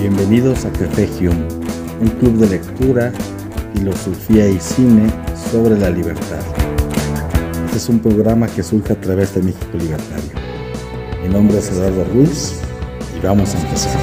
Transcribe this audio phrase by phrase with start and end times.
[0.00, 1.46] Bienvenidos a Café Hume,
[2.00, 3.12] un club de lectura,
[3.74, 5.10] filosofía y cine
[5.52, 6.40] sobre la libertad.
[7.66, 10.30] Este es un programa que surge a través de México Libertario.
[11.22, 12.62] Mi nombre es Eduardo Ruiz
[13.14, 14.00] y vamos a empezar.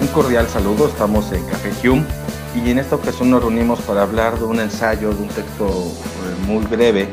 [0.00, 4.38] Un cordial saludo, estamos en Café Hume y en esta ocasión nos reunimos para hablar
[4.38, 7.08] de un ensayo, de un texto eh, muy breve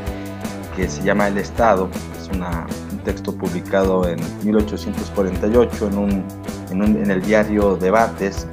[0.76, 1.88] que se llama El Estado.
[2.20, 6.24] Es un texto publicado en 1848 en, un,
[6.70, 8.46] en, el diario Debates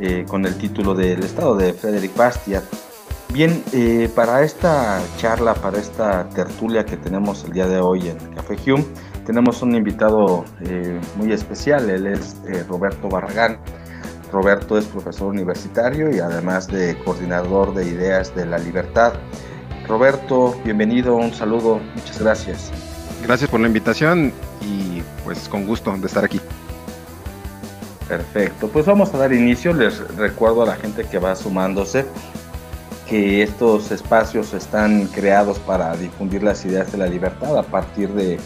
[0.00, 2.64] eh, con el título de El Estado de Frederick Bastiat.
[3.32, 8.18] Bien, eh, para esta charla, para esta tertulia que tenemos el día de hoy en
[8.34, 8.84] Café Hume,
[9.24, 10.44] tenemos un invitado
[11.16, 11.88] muy especial.
[11.88, 12.36] Él es
[12.68, 13.58] Roberto Barragán.
[14.34, 19.12] Roberto es profesor universitario y además de coordinador de ideas de la libertad.
[19.86, 22.72] Roberto, bienvenido, un saludo, muchas gracias.
[23.22, 26.40] Gracias por la invitación y pues con gusto de estar aquí.
[28.08, 29.72] Perfecto, pues vamos a dar inicio.
[29.72, 32.04] Les recuerdo a la gente que va sumándose
[33.08, 38.40] que estos espacios están creados para difundir las ideas de la libertad a partir de,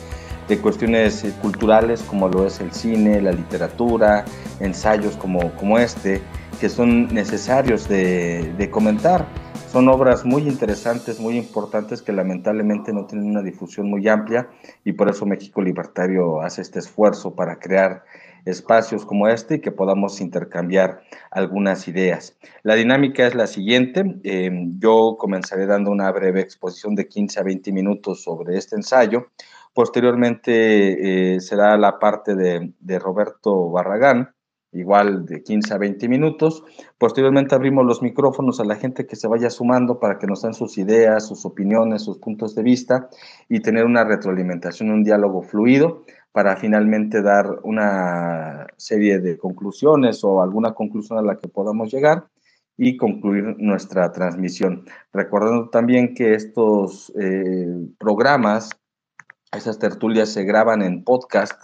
[0.48, 4.26] de cuestiones culturales como lo es el cine, la literatura,
[4.60, 6.20] ensayos como, como este,
[6.60, 9.26] que son necesarios de, de comentar.
[9.70, 14.48] Son obras muy interesantes, muy importantes que lamentablemente no tienen una difusión muy amplia
[14.82, 18.02] y por eso México Libertario hace este esfuerzo para crear
[18.46, 22.36] espacios como este y que podamos intercambiar algunas ideas.
[22.62, 24.18] La dinámica es la siguiente.
[24.24, 29.28] Eh, yo comenzaré dando una breve exposición de 15 a 20 minutos sobre este ensayo.
[29.74, 34.34] Posteriormente eh, será la parte de, de Roberto Barragán,
[34.72, 36.64] igual de 15 a 20 minutos.
[36.98, 40.54] Posteriormente abrimos los micrófonos a la gente que se vaya sumando para que nos den
[40.54, 43.08] sus ideas, sus opiniones, sus puntos de vista
[43.48, 50.42] y tener una retroalimentación, un diálogo fluido para finalmente dar una serie de conclusiones o
[50.42, 52.28] alguna conclusión a la que podamos llegar
[52.76, 54.84] y concluir nuestra transmisión.
[55.12, 58.70] Recordando también que estos eh, programas,
[59.50, 61.60] esas tertulias se graban en podcast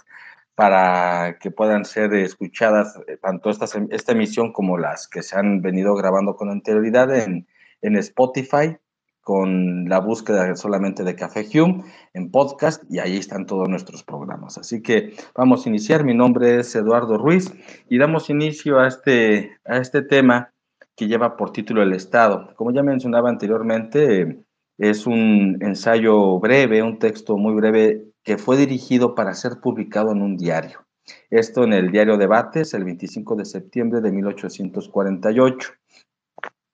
[0.55, 5.61] para que puedan ser escuchadas eh, tanto esta, esta emisión como las que se han
[5.61, 7.47] venido grabando con anterioridad en,
[7.81, 8.77] en Spotify
[9.25, 11.83] con la búsqueda solamente de Café Hume
[12.13, 14.59] en podcast y ahí están todos nuestros programas.
[14.59, 16.03] Así que vamos a iniciar.
[16.03, 17.51] Mi nombre es Eduardo Ruiz
[17.89, 20.51] y damos inicio a este, a este tema
[20.95, 22.53] que lleva por título El Estado.
[22.55, 24.45] Como ya mencionaba anteriormente,
[24.77, 30.21] es un ensayo breve, un texto muy breve que fue dirigido para ser publicado en
[30.21, 30.85] un diario.
[31.29, 35.71] Esto en el diario Debates el 25 de septiembre de 1848.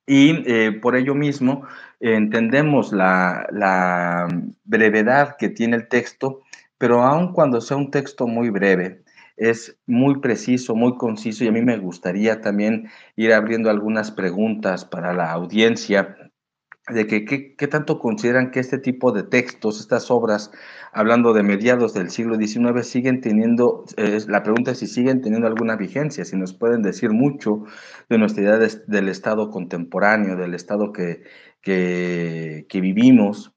[0.07, 1.63] Y eh, por ello mismo
[1.99, 4.27] entendemos la, la,
[4.63, 6.41] brevedad que tiene el texto,
[6.77, 9.03] pero aun cuando sea un texto muy breve,
[9.37, 14.85] es muy preciso, muy conciso y a mí me gustaría también ir abriendo algunas preguntas
[14.85, 16.15] para la audiencia
[16.87, 20.51] de que qué tanto consideran que este tipo de textos, estas obras,
[20.91, 23.85] hablando de mediados del siglo XIX, siguen teniendo,
[24.27, 27.63] la pregunta es si siguen teniendo alguna vigencia, si nos pueden decir mucho
[28.09, 31.23] de nuestra idea de, del Estado contemporáneo, del Estado que,
[31.61, 33.53] que, que vivimos.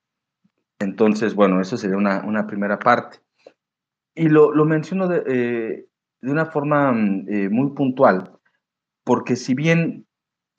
[0.78, 3.18] Entonces, bueno, eso sería una, una primera parte.
[4.14, 5.86] Y lo, lo menciono de, eh,
[6.20, 6.94] de, una forma
[7.26, 8.32] eh, muy puntual,
[9.02, 10.06] porque si bien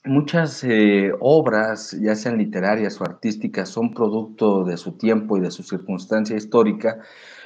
[0.05, 5.51] muchas eh, obras, ya sean literarias o artísticas, son producto de su tiempo y de
[5.51, 6.99] su circunstancia histórica,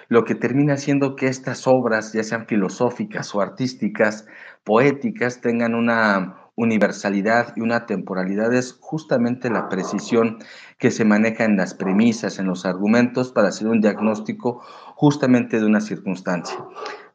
[0.07, 4.25] lo que termina siendo que estas obras, ya sean filosóficas o artísticas,
[4.63, 10.39] poéticas, tengan una universalidad y una temporalidad es justamente la precisión
[10.77, 14.61] que se maneja en las premisas, en los argumentos, para hacer un diagnóstico
[14.95, 16.57] justamente de una circunstancia.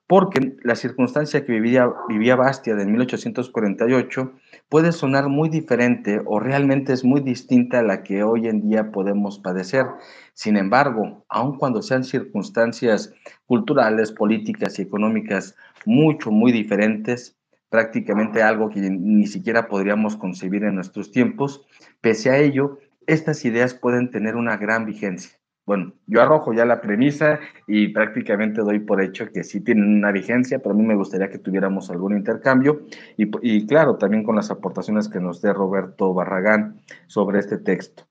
[0.06, 4.32] Porque la circunstancia que vivía, vivía Bastia en 1848
[4.68, 8.90] puede sonar muy diferente o realmente es muy distinta a la que hoy en día
[8.90, 9.86] podemos padecer.
[10.32, 13.12] Sin embargo, aun cuando sean circunstancias
[13.46, 17.36] culturales, políticas y económicas mucho, muy diferentes,
[17.68, 21.66] prácticamente algo que ni siquiera podríamos concebir en nuestros tiempos,
[22.00, 25.38] pese a ello, estas ideas pueden tener una gran vigencia.
[25.66, 30.12] Bueno, yo arrojo ya la premisa y prácticamente doy por hecho que sí tienen una
[30.12, 32.82] vigencia, pero a mí me gustaría que tuviéramos algún intercambio
[33.16, 38.06] y, claro, también con las aportaciones que nos dé Roberto Barragán sobre este texto.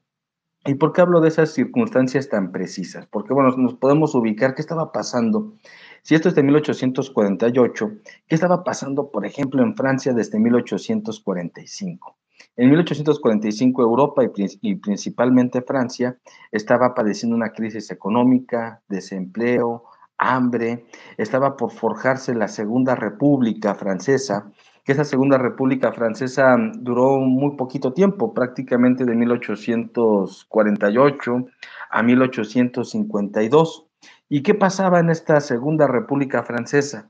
[0.66, 3.06] ¿Y por qué hablo de esas circunstancias tan precisas?
[3.06, 5.54] Porque, bueno, nos podemos ubicar qué estaba pasando.
[6.02, 7.92] Si esto es de 1848,
[8.28, 12.18] ¿qué estaba pasando, por ejemplo, en Francia desde 1845?
[12.56, 14.30] En 1845 Europa y,
[14.76, 16.20] principalmente Francia
[16.52, 19.86] estaba padeciendo una crisis económica, desempleo,
[20.20, 20.86] hambre,
[21.18, 24.52] estaba por forjarse la Segunda República Francesa,
[24.84, 31.46] que esa Segunda República Francesa duró muy poquito tiempo, prácticamente de 1848
[31.90, 33.88] a 1852.
[34.30, 37.10] ¿Y qué pasaba en esta Segunda República Francesa?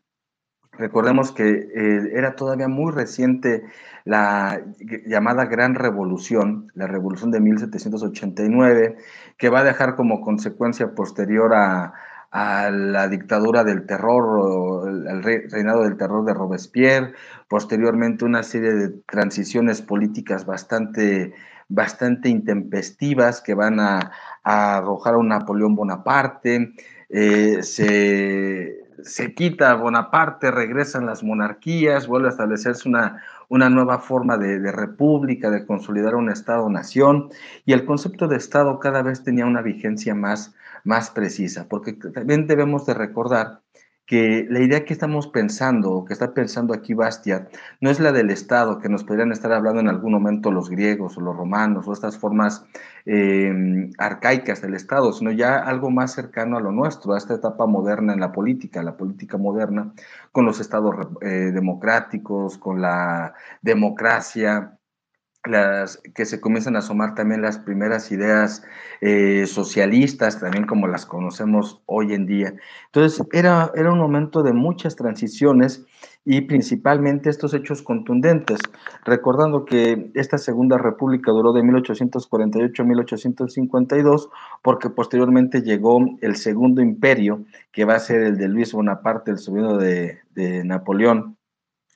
[0.78, 3.64] Recordemos que eh, era todavía muy reciente
[4.06, 4.62] la
[5.06, 8.98] llamada Gran Revolución, la Revolución de 1789,
[9.38, 11.94] que va a dejar como consecuencia posterior a,
[12.36, 17.14] la dictadura del terror, al reinado del terror de Robespierre,
[17.48, 21.36] posteriormente una serie de transiciones políticas bastante,
[21.70, 24.12] bastante intempestivas que van a,
[24.44, 26.74] arrojar a un Napoleón Bonaparte,
[27.10, 34.38] eh, se se quita Bonaparte, regresan las monarquías, vuelve a establecerse una, una nueva forma
[34.38, 37.30] de, república, de consolidar un Estado-nación,
[37.66, 40.54] y el concepto de Estado cada vez tenía una vigencia más,
[40.84, 43.62] más precisa, porque también debemos de recordar
[44.06, 48.12] que la idea que estamos pensando, o que está pensando aquí Bastiat, no es la
[48.12, 51.88] del Estado, que nos podrían estar hablando en algún momento los griegos o los romanos,
[51.88, 52.66] o estas formas
[53.06, 57.66] em, arcaicas del Estado, sino ya algo más cercano a lo nuestro, a esta etapa
[57.66, 59.94] moderna en la política, la política moderna,
[60.32, 64.78] con los estados eh, democráticos, con la democracia,
[65.46, 68.64] las, que se comienzan a asomar también las primeras ideas
[69.02, 72.54] eh, socialistas, también como las conocemos hoy en día.
[72.86, 75.86] Entonces, era, era un momento de muchas transiciones
[76.26, 78.60] y principalmente estos hechos contundentes,
[79.04, 84.30] recordando que esta Segunda República duró de 1848 a 1852,
[84.62, 87.44] porque posteriormente llegó el Segundo Imperio,
[87.74, 91.36] que va a ser el de Luis Bonaparte, el sobrino de, de Napoleón,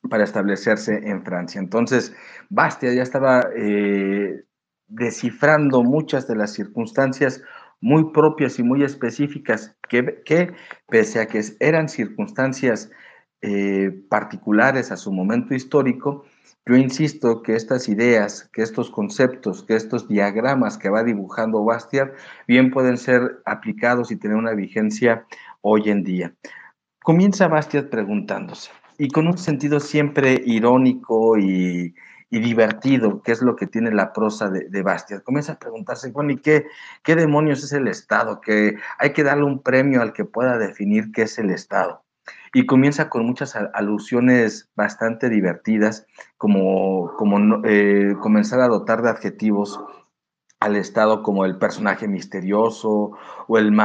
[0.10, 1.60] para establecerse en Francia.
[1.60, 2.14] Entonces,
[2.50, 4.44] Bastia ya estaba eh,
[4.88, 7.42] descifrando muchas de las circunstancias
[7.82, 10.54] muy propias y muy específicas que, que
[10.88, 12.90] pese a que eran circunstancias
[13.42, 16.26] eh, particulares a su momento histórico,
[16.66, 22.12] yo insisto que estas ideas, que estos conceptos, que estos diagramas que va dibujando Bastiat,
[22.48, 25.26] bien pueden ser aplicados y tener una vigencia
[25.62, 26.34] hoy en día.
[27.04, 31.94] Comienza Bastiat preguntándose, y con un sentido siempre irónico y,
[32.30, 35.24] divertido, que es lo que tiene la prosa de, de Bastiat.
[35.24, 36.68] Comienza a preguntarse, bueno, ¿y qué,
[37.04, 38.42] qué demonios es el Estado?
[38.42, 42.04] Que hay que darle un premio al que pueda definir qué es el Estado.
[42.54, 46.06] Y comienza con muchas alusiones bastante divertidas,
[46.38, 49.80] como, como eh, comenzar a dotar de adjetivos
[50.60, 53.12] al Estado como el personaje misterioso
[53.48, 53.80] o el,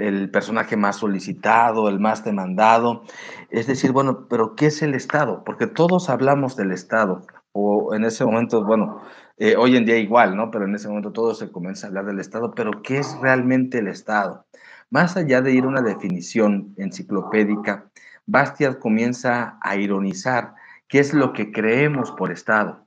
[0.00, 3.02] el, personaje más solicitado, el más demandado.
[3.50, 5.44] Es decir, bueno, pero ¿qué es el Estado?
[5.44, 7.22] Porque todos hablamos del Estado,
[7.52, 9.00] o en ese momento, bueno,
[9.38, 10.50] eh, hoy en día igual, ¿no?
[10.50, 13.78] Pero en ese momento todo se comienza a hablar del Estado, pero ¿qué es realmente
[13.78, 14.46] el Estado?
[14.90, 17.90] Más allá de ir a una definición enciclopédica,
[18.26, 20.54] Bastiat comienza a ironizar
[20.88, 22.85] qué es lo que creemos por Estado.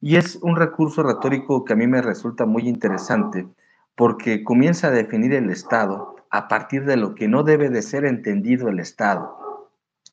[0.00, 3.46] Y es un recurso retórico que a mí me resulta muy interesante
[3.94, 8.04] porque comienza a definir el Estado a partir de lo que no debe de ser
[8.04, 9.36] entendido el Estado.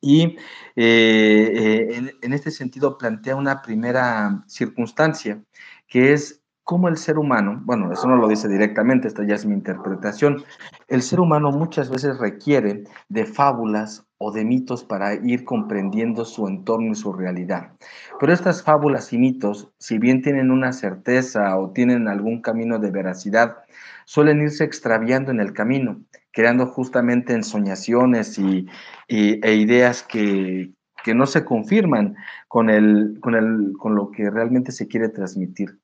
[0.02, 0.38] Y
[0.76, 1.52] eh,
[1.96, 5.42] eh, en, este sentido plantea una primera circunstancia,
[5.88, 9.46] que es cómo el ser humano, bueno, eso no lo dice directamente, esta ya es
[9.46, 10.44] mi interpretación,
[10.88, 16.48] el ser humano muchas veces requiere de fábulas o de mitos para ir comprendiendo su
[16.48, 17.72] entorno y su realidad.
[18.20, 22.92] Pero estas fábulas y mitos, si bien tienen una certeza o tienen algún camino de
[22.92, 23.58] veracidad,
[24.06, 28.68] suelen irse extraviando en el camino, creando justamente ensoñaciones y,
[29.08, 30.74] e ideas que,
[31.16, 32.18] no se confirman
[32.50, 35.80] con, el, con, el, con lo que realmente se quiere transmitir.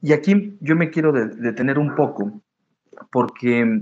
[0.00, 2.42] Y aquí yo me quiero detener un poco,
[3.10, 3.80] porque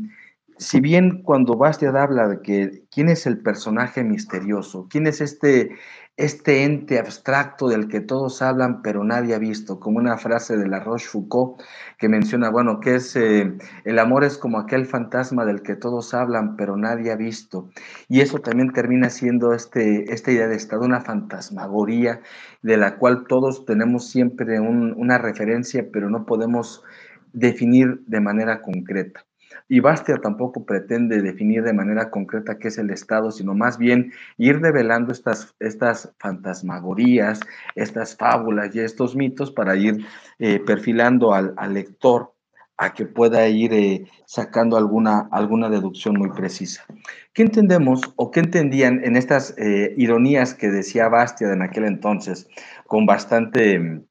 [0.61, 5.71] si bien cuando Bastiat habla de que quién es el personaje misterioso, quién es este,
[6.19, 10.69] este ente abstracto del que todos hablan pero nadie ha visto, como una frase de
[10.69, 11.63] la Rochefoucauld
[11.99, 16.13] que menciona, bueno, que es eh, el amor es como aquel fantasma del que todos
[16.13, 17.71] hablan pero nadie ha visto.
[18.09, 22.21] Y eso también termina siendo este, esta idea de estado, una fantasmagoría
[22.61, 26.85] de la cual todos tenemos siempre una referencia pero no podemos
[27.33, 29.25] definir de manera concreta.
[29.69, 34.13] Y Bastia tampoco pretende definir de manera concreta qué es el Estado, sino más bien
[34.37, 37.41] ir develando estas, estas fantasmagorías,
[37.75, 40.05] estas fábulas y estos mitos para ir
[40.39, 42.33] eh, perfilando al, lector
[42.77, 46.85] a que pueda ir eh, sacando alguna, alguna deducción muy precisa.
[47.33, 52.49] ¿Qué entendemos o qué entendían en estas eh, ironías que decía Bastia en aquel entonces,
[52.87, 54.03] con bastante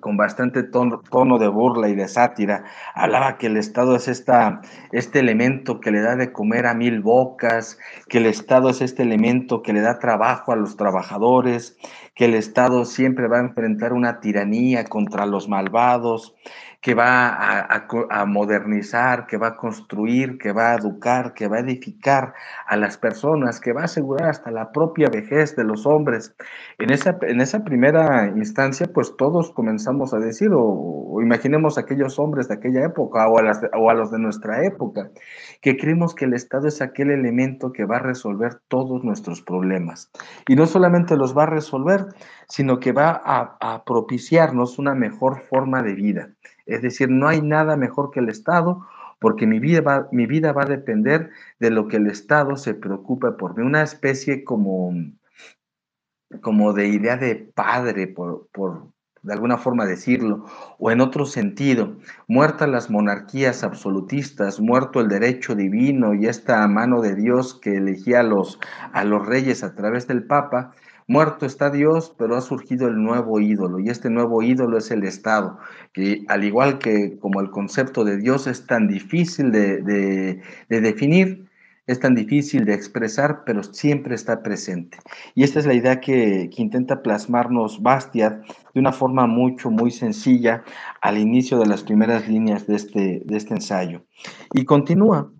[0.00, 4.60] con bastante tono, tono, de burla y de sátira, hablaba que el Estado es esta,
[4.92, 9.02] este elemento que le da de comer a mil bocas, que el Estado es este
[9.02, 11.78] elemento que le da trabajo a los trabajadores,
[12.14, 16.34] que el Estado siempre va a enfrentar una tiranía contra los malvados,
[16.86, 21.60] que va a, modernizar, que va a construir, que va a educar, que va a
[21.66, 22.32] edificar
[22.64, 26.36] a las personas, que va a asegurar hasta la propia vejez de los hombres.
[26.78, 32.20] En esa, en esa primera instancia, pues todos comenzamos a decir, o, imaginemos a aquellos
[32.20, 35.10] hombres de aquella época o o a los de nuestra época,
[35.62, 40.12] que creemos que el Estado es aquel elemento que va a resolver todos nuestros problemas.
[40.46, 42.06] Y no solamente los va a resolver,
[42.48, 46.30] sino que va a, propiciarnos una mejor forma de vida.
[46.66, 48.86] Es decir, no hay nada mejor que el Estado
[49.18, 52.74] porque mi vida, va, mi vida va a depender de lo que el Estado se
[52.74, 53.64] preocupe por mí.
[53.64, 54.92] Una especie como,
[56.42, 58.88] como de idea de padre, por, por
[59.26, 60.44] de alguna forma decirlo,
[60.78, 61.96] o en otro sentido,
[62.28, 68.22] muertas las monarquías absolutistas, muerto el derecho divino y esta mano de Dios que elegía
[68.22, 68.60] los,
[68.92, 70.74] a los reyes a través del Papa,
[71.08, 75.04] Muerto está Dios, pero ha surgido el nuevo ídolo y este nuevo ídolo es el
[75.04, 75.56] Estado,
[75.92, 81.48] que al igual que como el concepto de Dios es tan difícil de, definir,
[81.86, 84.98] es tan difícil de expresar, pero siempre está presente.
[85.36, 88.44] Y esta es la idea que, intenta plasmarnos Bastiat
[88.74, 90.64] de una forma mucho, muy sencilla
[91.02, 94.02] al inicio de las primeras líneas de este, de este ensayo.
[94.52, 95.30] Y continúa,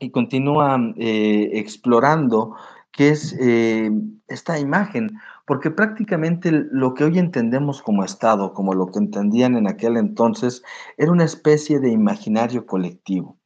[0.00, 2.56] y continúa eh, explorando
[2.92, 3.90] qué es eh,
[4.28, 5.10] esta imagen,
[5.46, 10.62] porque prácticamente lo que hoy entendemos como Estado, como lo que entendían en aquel entonces,
[10.98, 13.38] era una especie de imaginario colectivo.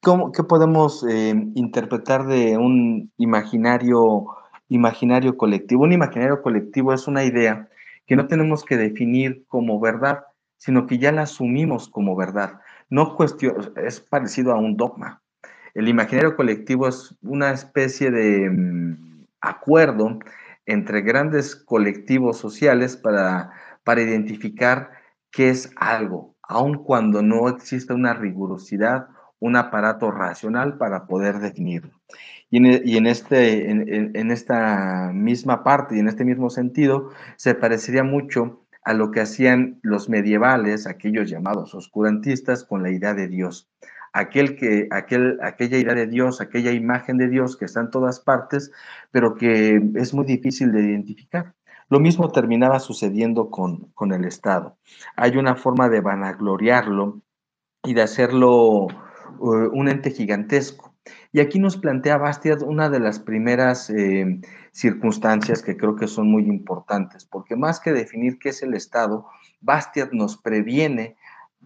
[0.00, 4.26] ¿Cómo, ¿Qué podemos eh, interpretar de un imaginario,
[4.68, 5.84] imaginario colectivo?
[5.84, 7.68] Un imaginario colectivo es una idea
[8.06, 10.24] que no tenemos que definir como verdad,
[10.56, 12.60] sino que ya la asumimos como verdad.
[12.90, 15.21] No cuestión, es parecido a un dogma.
[15.74, 20.18] El imaginario colectivo es una especie de mm, acuerdo
[20.66, 23.52] entre grandes colectivos sociales para,
[23.84, 24.90] para identificar
[25.30, 29.08] qué es algo, aun cuando no existe una rigurosidad,
[29.40, 31.90] un aparato racional para poder definirlo.
[32.50, 32.58] Y
[32.98, 38.92] en, este, en, esta misma parte y en este mismo sentido, se parecería mucho a
[38.92, 43.70] lo que hacían los medievales, aquellos llamados oscurantistas, con la idea de Dios
[44.12, 48.20] aquel que, aquel, aquella idea de Dios, aquella imagen de Dios que está en todas
[48.20, 48.70] partes,
[49.10, 51.54] pero que es muy difícil de identificar.
[51.88, 54.78] Lo mismo terminaba sucediendo con, con el Estado.
[55.16, 57.20] Hay una forma de vanagloriarlo
[57.84, 58.86] y de hacerlo
[59.38, 60.94] uh, un ente gigantesco.
[61.32, 64.40] Y aquí nos plantea Bastiat una de las primeras eh,
[64.70, 69.26] circunstancias que creo que son muy importantes, porque más que definir qué es el Estado,
[69.60, 71.16] Bastiat nos previene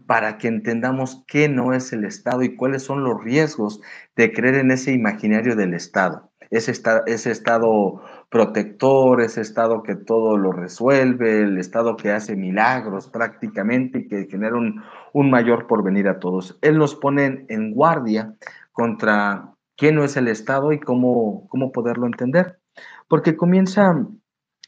[0.07, 3.81] para que entendamos qué no es el Estado y cuáles son los riesgos
[4.15, 6.31] de creer en ese imaginario del Estado.
[6.51, 6.73] Ese,
[7.07, 14.01] ese Estado protector, ese Estado que todo lo resuelve, el Estado que hace milagros prácticamente
[14.01, 14.83] y que genera un,
[15.31, 16.59] mayor porvenir a todos.
[16.61, 18.35] Él nos pone en guardia
[18.73, 22.61] contra qué no es el Estado y cómo, cómo poderlo entender.
[23.09, 24.07] Porque comienza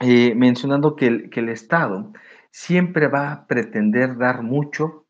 [0.01, 2.13] eh, mencionando que el, que el Estado
[2.51, 5.05] siempre va a pretender dar mucho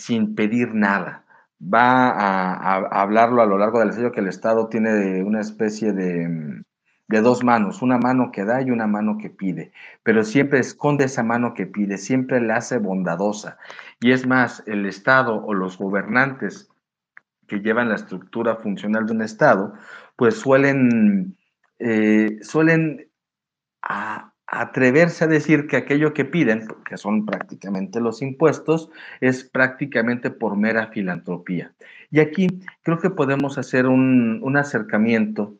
[0.00, 1.24] sin pedir nada.
[1.62, 6.62] Va a, hablarlo a lo largo del ensayo que el Estado tiene una especie de,
[7.08, 11.04] de dos manos, una mano que da y una mano que pide, pero siempre esconde
[11.04, 13.58] esa mano que pide, siempre la hace bondadosa.
[14.00, 16.70] Y es más, el Estado o los gobernantes
[17.46, 19.74] que llevan la estructura funcional de un Estado,
[20.16, 21.36] pues suelen,
[21.80, 23.10] eh, suelen
[23.82, 28.90] a, atreverse a decir que aquello que piden, que son prácticamente los impuestos,
[29.20, 31.72] es prácticamente por mera filantropía.
[32.10, 32.48] Y aquí
[32.82, 35.56] creo que podemos hacer un, acercamiento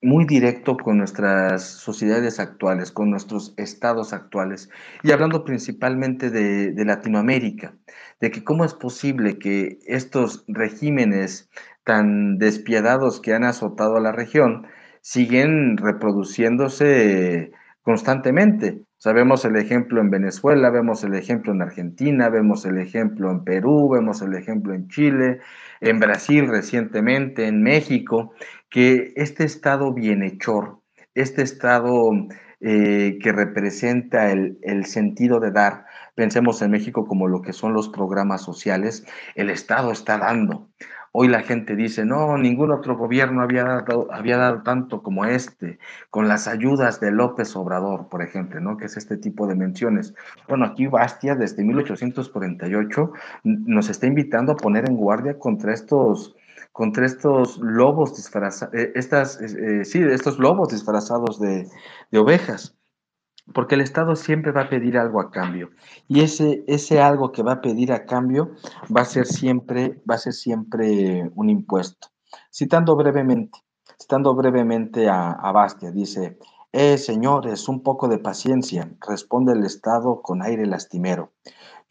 [0.00, 4.70] muy directo con nuestras sociedades actuales, con nuestros estados actuales,
[5.02, 7.74] y hablando principalmente de, de Latinoamérica,
[8.20, 11.50] de que cómo es posible que estos regímenes
[11.84, 14.66] tan despiadados que han azotado a la región
[15.02, 18.82] siguen reproduciéndose constantemente.
[18.96, 23.90] Sabemos el ejemplo en Venezuela, vemos el ejemplo en Argentina, vemos el ejemplo en Perú,
[23.90, 25.40] vemos el ejemplo en Chile,
[25.80, 28.32] en Brasil recientemente, en México,
[28.70, 30.78] que este Estado bienhechor,
[31.14, 32.12] este Estado
[32.60, 37.74] eh, que representa el, el, sentido de dar, pensemos en México como lo que son
[37.74, 40.68] los programas sociales, el Estado está dando.
[41.14, 45.78] Hoy la gente dice, no, ningún otro gobierno había dado, había dado tanto como este,
[46.08, 48.78] con las ayudas de López Obrador, por ejemplo, ¿no?
[48.78, 50.14] Que es este tipo de menciones.
[50.48, 53.12] Bueno, aquí Bastia, desde 1848,
[53.44, 56.34] nos está invitando a poner en guardia contra estos
[56.72, 61.68] contra estos lobos disfrazados, eh, estas, eh, sí, estos lobos disfrazados de,
[62.10, 62.74] de ovejas
[63.52, 65.70] porque el Estado siempre va a pedir algo a cambio
[66.08, 68.52] y ese, ese algo que va a pedir a cambio
[68.94, 72.08] va a ser siempre, va a ser siempre un impuesto.
[72.50, 73.58] Citando brevemente,
[74.00, 76.38] citando brevemente a, a Bastia, dice,
[76.72, 81.32] eh, señores, un poco de paciencia, responde el Estado con aire lastimero.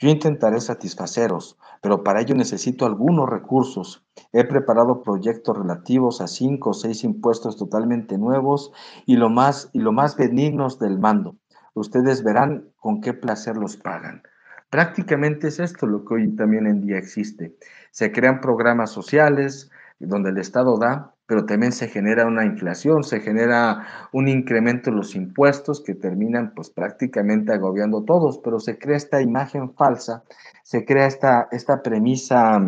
[0.01, 4.03] Yo intentaré satisfaceros, pero para ello necesito algunos recursos.
[4.33, 8.73] He preparado proyectos relativos a cinco o seis impuestos totalmente nuevos
[9.05, 11.35] y lo más, y lo más benignos del mando.
[11.75, 14.23] Ustedes verán con qué placer los pagan.
[14.71, 17.55] Prácticamente es esto lo que hoy también en día existe.
[17.91, 19.69] Se crean programas sociales
[20.07, 24.97] donde el Estado da, pero también se genera una inflación, se genera un incremento en
[24.97, 30.23] los impuestos que terminan pues prácticamente agobiando a todos, pero se crea esta imagen falsa,
[30.63, 32.59] se crea esta, esta premisa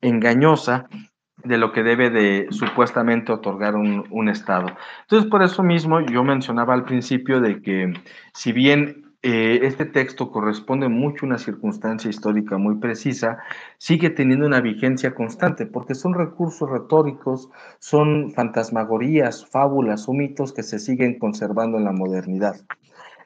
[0.00, 0.88] engañosa
[1.44, 4.66] de lo que debe de supuestamente otorgar un, un, Estado.
[5.02, 7.92] Entonces, por eso mismo yo mencionaba al principio de que
[8.32, 13.38] si bien eh, este texto corresponde mucho a una circunstancia histórica muy precisa,
[13.76, 20.62] sigue teniendo una vigencia constante, porque son recursos retóricos, son fantasmagorías, fábulas o mitos que
[20.62, 22.54] se siguen conservando en la modernidad.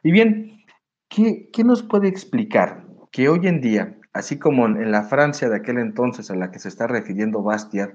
[0.03, 0.65] Y bien,
[1.11, 5.77] ¿qué, nos puede explicar que hoy en día así como en la Francia de aquel
[5.77, 7.91] entonces a la que se está refiriendo Bastiat,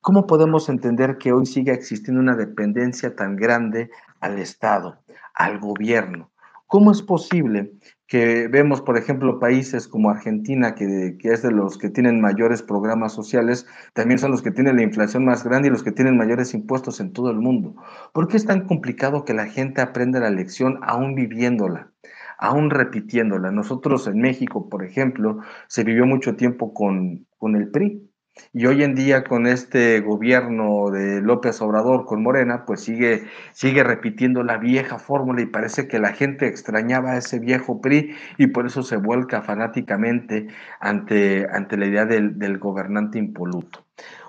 [0.00, 6.31] ¿cómo podemos entender que hoy sigue existiendo una dependencia tan grande al Estado, al gobierno?
[6.72, 7.74] ¿Cómo es posible
[8.06, 13.12] que vemos, por ejemplo, países como Argentina, que, es de los que tienen mayores programas
[13.12, 16.54] sociales, también son los que tienen la inflación más grande y los que tienen mayores
[16.54, 17.76] impuestos en todo el mundo?
[18.14, 21.92] ¿Por qué es tan complicado que la gente aprenda la lección aún viviéndola?
[22.38, 23.52] aún repitiéndola.
[23.52, 28.11] Nosotros en México, por ejemplo, se vivió mucho tiempo con, con el PRI.
[28.54, 33.84] Y hoy en día con este gobierno de López Obrador con Morena, pues sigue, sigue
[33.84, 38.46] repitiendo la vieja fórmula y parece que la gente extrañaba a ese viejo PRI y
[38.48, 40.48] por eso se vuelca fanáticamente
[40.80, 43.84] ante, ante la idea del, gobernante impoluto.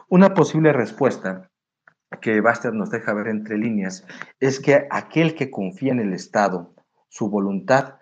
[0.10, 1.50] Una posible respuesta
[2.22, 4.06] que Baster nos deja ver entre líneas
[4.40, 6.74] es que aquel que confía en el Estado,
[7.10, 7.96] su voluntad,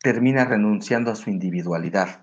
[0.00, 2.21] termina renunciando a su individualidad.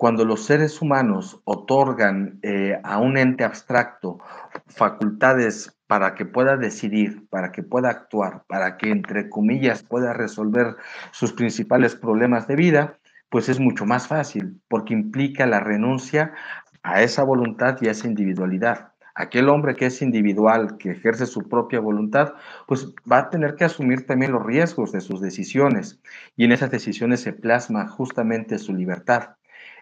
[0.00, 4.18] Cuando los seres humanos otorgan eh, a un ente abstracto
[4.66, 10.76] facultades para que pueda decidir, para que pueda actuar, para que, entre comillas, pueda resolver
[11.10, 16.32] sus principales problemas de vida, pues es mucho más fácil, porque implica la renuncia
[16.82, 21.46] a esa voluntad y a esa individualidad aquel hombre que es individual, que ejerce su
[21.46, 22.32] propia voluntad,
[22.66, 26.00] pues va a tener que asumir también los riesgos de sus decisiones
[26.36, 29.36] y en esas decisiones se plasma justamente su libertad.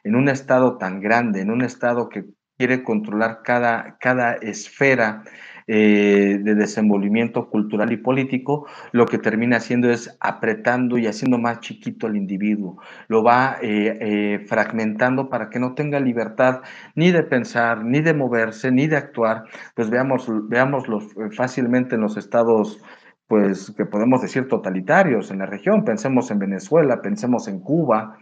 [0.04, 2.24] En un estado tan grande, en un estado que
[2.56, 5.22] quiere controlar cada, cada esfera
[5.70, 11.60] eh, de desenvolvimiento cultural y político, lo que termina haciendo es apretando y haciendo más
[11.60, 12.80] chiquito al individuo.
[13.06, 16.62] Lo va eh, eh, fragmentando para que no tenga libertad
[16.94, 19.44] ni de pensar, ni de moverse, ni de actuar.
[19.74, 21.00] Pues veamos, veámoslo
[21.32, 22.82] fácilmente en los estados
[23.26, 25.84] pues que podemos decir totalitarios en la región.
[25.84, 28.16] Pensemos en Venezuela, pensemos en Cuba.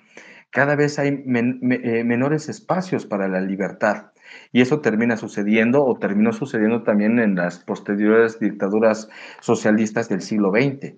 [0.50, 4.12] Cada vez hay menores espacios para la libertad.
[4.52, 9.08] Y eso termina sucediendo o terminó sucediendo también en las posteriores dictaduras
[9.40, 10.96] socialistas del siglo XX.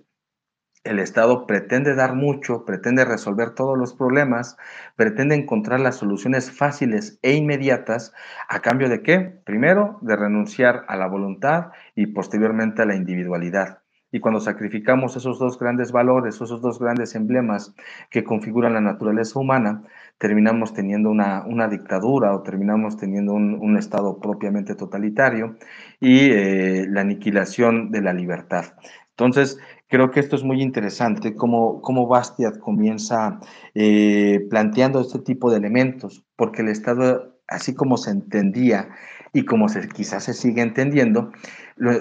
[0.84, 4.56] El Estado pretende dar mucho, pretende resolver todos los problemas,
[4.96, 8.14] pretende encontrar las soluciones fáciles e inmediatas,
[8.48, 9.18] a cambio de qué?
[9.44, 13.82] Primero, de renunciar a la voluntad y posteriormente a la individualidad.
[14.11, 17.75] Y cuando sacrificamos esos dos grandes valores, esos dos grandes emblemas
[18.11, 19.83] que configuran la naturaleza humana,
[20.18, 25.57] terminamos teniendo una, una dictadura o terminamos teniendo un, un Estado propiamente totalitario
[26.01, 28.64] y eh, la aniquilación de la libertad.
[29.11, 33.40] Entonces, creo que esto es muy interesante, cómo, cómo Bastiat comienza
[33.75, 38.90] eh, planteando este tipo de elementos, porque el Estado, así como se entendía
[39.33, 41.33] y como se, quizás se sigue entendiendo,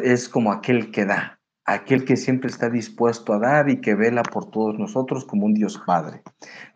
[0.03, 1.36] es como aquel que da,
[1.67, 5.53] aquel que siempre está dispuesto a dar y que vela por todos nosotros como un
[5.53, 6.21] Dios Padre.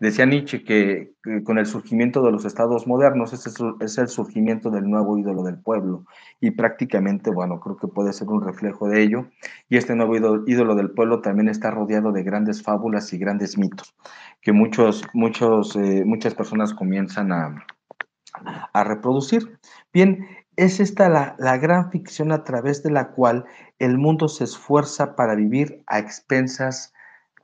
[0.02, 1.14] Decía Nietzsche que,
[1.46, 3.50] con el surgimiento de los estados modernos ese
[3.80, 6.06] es el surgimiento del nuevo ídolo del pueblo
[6.42, 9.30] y prácticamente, bueno, creo que puede ser un reflejo de ello.
[9.70, 13.96] Y este nuevo ídolo, del pueblo también está rodeado de grandes fábulas y grandes mitos
[14.42, 17.66] que muchos, muchos, eh, muchas personas comienzan a,
[18.74, 19.60] a, reproducir.
[19.94, 20.26] Bien,
[20.66, 23.46] es esta la, la, gran ficción a través de la cual
[23.80, 26.94] el mundo se esfuerza para vivir a expensas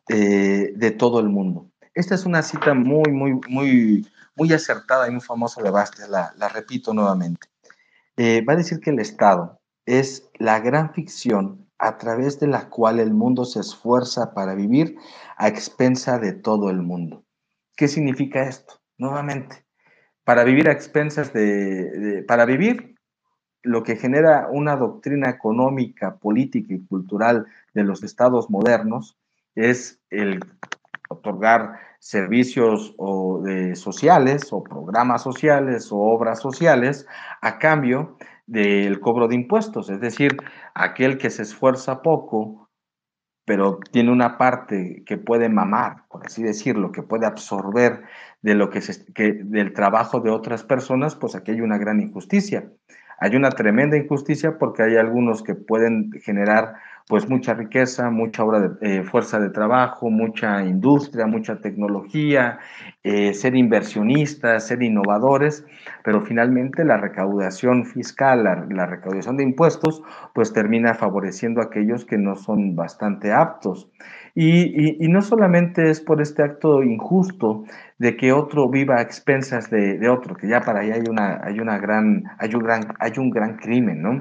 [0.08, 1.70] de todo el mundo.
[1.94, 6.48] Esta es una cita muy, muy, muy, muy acertada y muy famosa de Bastia, la,
[6.48, 7.48] repito nuevamente.
[8.18, 12.70] Eh, va a decir que el Estado es la gran ficción a través de la
[12.70, 14.96] cual el mundo se esfuerza para vivir
[15.38, 17.26] a expensa de todo el mundo.
[17.76, 18.76] ¿Qué significa esto?
[19.00, 19.66] Nuevamente,
[20.24, 22.97] para vivir a expensas de, para vivir
[23.64, 29.18] lo que genera una doctrina económica, política y cultural de los estados modernos
[29.56, 30.40] es el
[31.10, 37.08] otorgar servicios o de sociales o programas sociales o obras sociales
[37.42, 40.38] a cambio del cobro de impuestos, es decir,
[40.74, 42.70] aquel que se esfuerza poco,
[43.46, 48.04] pero tiene una parte que puede mamar, por así decirlo, que puede absorber
[48.42, 48.82] de lo que
[49.44, 52.72] del trabajo de otras personas, pues aquí hay una gran injusticia.
[53.20, 56.76] Hay una tremenda injusticia porque hay algunos que pueden generar
[57.08, 62.60] pues mucha riqueza, mucha obra de, eh, fuerza de trabajo, mucha industria, mucha tecnología,
[63.04, 65.66] eh, ser inversionistas, ser innovadores,
[66.04, 70.04] pero finalmente la recaudación fiscal, la, recaudación de impuestos,
[70.34, 73.90] pues termina favoreciendo a aquellos que no son bastante aptos.
[74.40, 77.64] Y, y, no solamente es por este acto injusto
[77.98, 81.42] de que otro viva a expensas de, de otro, que ya para allá hay una,
[81.44, 84.20] hay una gran, hay un gran, hay un gran crimen, ¿no?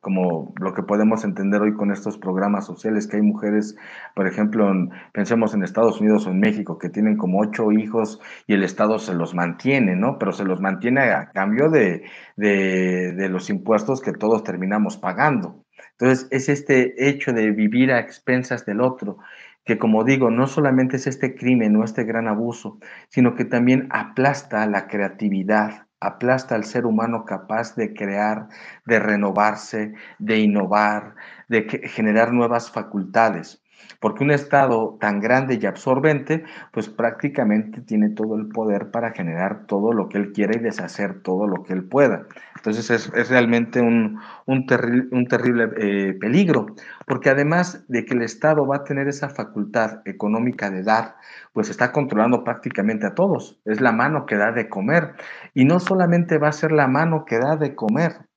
[0.00, 3.76] como lo que podemos entender hoy con estos programas sociales, que hay mujeres,
[4.14, 4.72] por ejemplo,
[5.12, 9.00] pensemos en Estados Unidos o en México, que tienen como ocho hijos y el Estado
[9.00, 10.16] se los mantiene, ¿no?
[10.20, 12.04] Pero se los mantiene a cambio de,
[12.36, 15.64] de los impuestos que todos terminamos pagando.
[16.00, 19.18] Entonces, es este hecho de vivir a expensas del otro,
[19.64, 23.88] que como digo, no solamente es este crimen o este gran abuso, sino que también
[23.90, 28.48] aplasta la creatividad, aplasta al ser humano capaz de crear,
[28.86, 31.16] de renovarse, de innovar,
[31.48, 33.62] de generar nuevas facultades.
[34.00, 39.66] Porque un Estado tan grande y absorbente, pues prácticamente tiene todo el poder para generar
[39.66, 42.26] todo lo que él quiera y deshacer todo lo que él pueda.
[42.58, 46.66] Entonces es, realmente un, un, terrible eh, peligro,
[47.06, 51.16] porque además de que el Estado va a tener esa facultad económica de dar,
[51.52, 53.60] pues está controlando prácticamente a todos.
[53.64, 55.14] Es la mano que da de comer.
[55.54, 58.28] Y no solamente va a ser la mano que da de comer,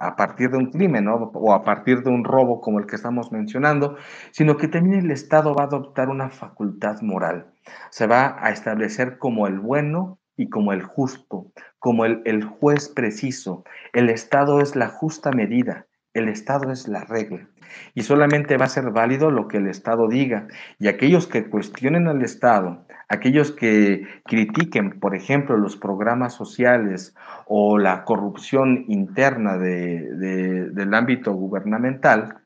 [0.00, 3.30] a partir de un crimen o a partir de un robo como el que estamos
[3.30, 3.96] mencionando,
[4.32, 7.46] sino que también el Estado va a adoptar una facultad moral.
[7.90, 11.52] Se va a establecer como el bueno y como el justo,
[11.82, 13.64] como el, el juez preciso.
[13.92, 17.48] El Estado es la justa medida, el Estado es la regla.
[17.92, 20.46] Y solamente va a ser válido lo que el Estado diga.
[20.78, 27.16] Y aquellos que cuestionen al Estado, aquellos que critiquen, por ejemplo, los programas sociales
[27.46, 32.42] o la corrupción interna del ámbito gubernamental,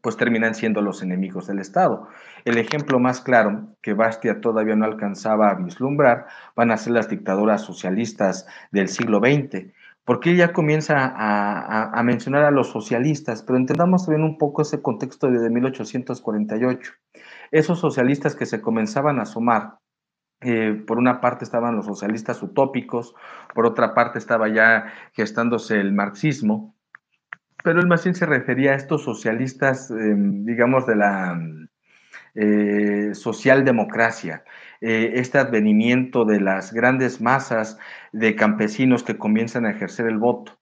[0.00, 2.08] pues terminan siendo los enemigos del Estado.
[2.44, 7.08] El ejemplo más claro que Bastia todavía no alcanzaba a vislumbrar van a ser las
[7.08, 9.72] dictaduras socialistas del siglo XX,
[10.04, 15.30] porque ella comienza a, mencionar a los socialistas, pero entendamos también un poco ese contexto
[15.30, 16.92] de 1848.
[17.50, 19.78] Esos socialistas que se comenzaban a sumar
[20.40, 23.14] eh, por una parte estaban los socialistas utópicos,
[23.54, 26.74] por otra parte estaba ya gestándose el marxismo,
[27.64, 31.38] pero el más bien se refería a estos socialistas, em, digamos, de la
[32.40, 34.44] eh, socialdemocracia,
[34.80, 37.78] eh, este advenimiento de las grandes masas
[38.12, 40.56] de campesinos que comienzan a ejercer el voto.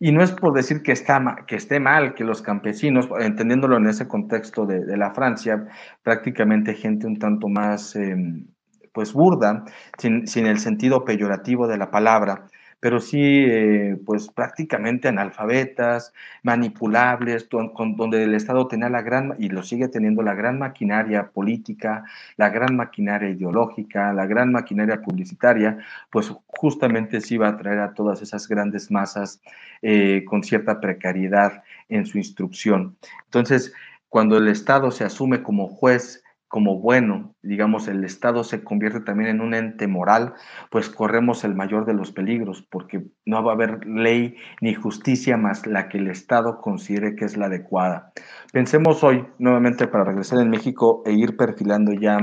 [0.00, 3.88] Y no es por decir que, está, que esté mal que los campesinos, entendiéndolo en
[3.88, 5.66] ese contexto de, la Francia,
[6.02, 8.46] prácticamente gente un tanto más em,
[8.94, 9.64] pues burda,
[9.98, 12.46] sin, el sentido peyorativo de la palabra,
[12.80, 16.12] pero sí eh, pues prácticamente analfabetas,
[16.42, 22.04] manipulables, donde el Estado tenía la gran, y lo sigue teniendo la gran maquinaria política,
[22.36, 25.78] la gran maquinaria ideológica, la gran maquinaria publicitaria,
[26.10, 29.40] pues justamente sí va a traer a todas esas grandes masas
[29.82, 32.96] eh, con cierta precariedad en su instrucción.
[33.24, 33.72] Entonces,
[34.08, 39.28] cuando el Estado se asume como juez, como bueno, digamos, el Estado se convierte también
[39.28, 40.32] en un ente moral,
[40.70, 45.36] pues corremos el mayor de los peligros, porque no va a haber ley ni justicia
[45.36, 48.12] más la que el Estado considere que es la adecuada.
[48.50, 52.18] Pensemos hoy, nuevamente para regresar en México e ir perfilando ya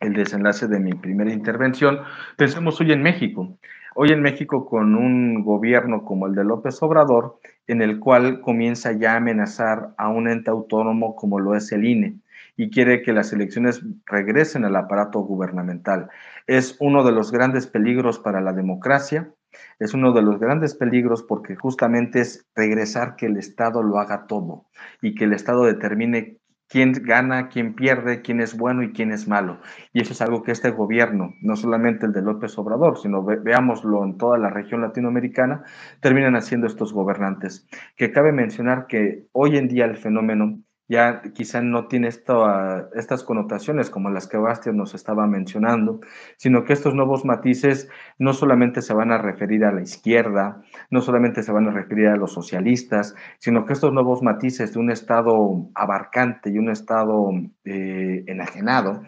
[0.00, 2.00] el desenlace de mi primera intervención,
[2.38, 3.58] pensemos hoy en México.
[3.94, 8.92] Hoy en México con un gobierno como el de López Obrador, en el cual comienza
[8.92, 12.16] ya a amenazar a un ente autónomo como lo es el INE
[12.56, 16.08] y quiere que las elecciones regresen al aparato gubernamental.
[16.46, 19.32] Es uno de los grandes peligros para la democracia
[19.78, 24.26] Es uno de los grandes peligros porque justamente es regresar que el Estado lo haga
[24.26, 24.66] todo
[25.02, 26.38] y que el Estado determine
[26.72, 29.60] quién gana, quién pierde, quién es bueno y quién es malo.
[29.92, 34.02] Y eso es algo que este gobierno, no solamente el de López Obrador, sino veámoslo
[34.04, 35.64] en toda la región latinoamericana,
[36.00, 37.68] terminan haciendo estos gobernantes.
[37.94, 43.88] Que cabe mencionar que hoy en día el fenómeno ya quizá no tiene estas connotaciones
[43.88, 46.00] como las que Bastian nos estaba mencionando,
[46.36, 51.00] sino que estos nuevos matices no solamente se van a referir a la izquierda, no
[51.00, 54.90] solamente se van a referir a los socialistas, sino que estos nuevos matices de un
[54.90, 57.30] Estado abarcante y un Estado
[57.64, 59.02] eh, enajenado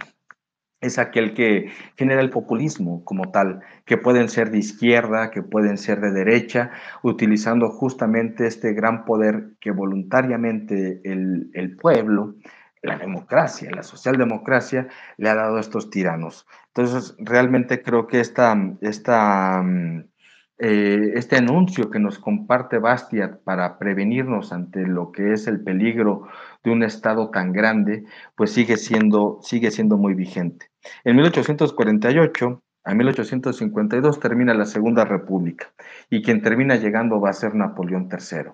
[0.84, 5.78] es aquel que genera el populismo como tal, que pueden ser de izquierda, que pueden
[5.78, 6.70] ser de derecha,
[7.02, 12.34] utilizando justamente este gran poder que voluntariamente el, pueblo,
[12.82, 16.46] la democracia, la socialdemocracia, le ha dado a estos tiranos.
[16.68, 20.04] Entonces, realmente creo que esta, esta, mm,
[20.58, 26.28] eh, este anuncio que nos comparte Bastiat para prevenirnos ante lo que es el peligro
[26.62, 28.04] de un Estado tan grande,
[28.36, 30.70] pues sigue siendo, sigue siendo muy vigente.
[31.02, 35.72] En 1848 a 1852 termina la Segunda República
[36.10, 38.52] y quien termina llegando va a ser Napoleón III.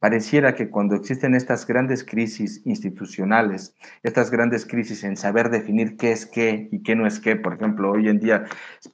[0.00, 6.12] Pareciera que cuando existen estas grandes crisis institucionales, estas grandes crisis en saber definir qué
[6.12, 8.44] es qué y qué no es qué, por ejemplo, hoy en día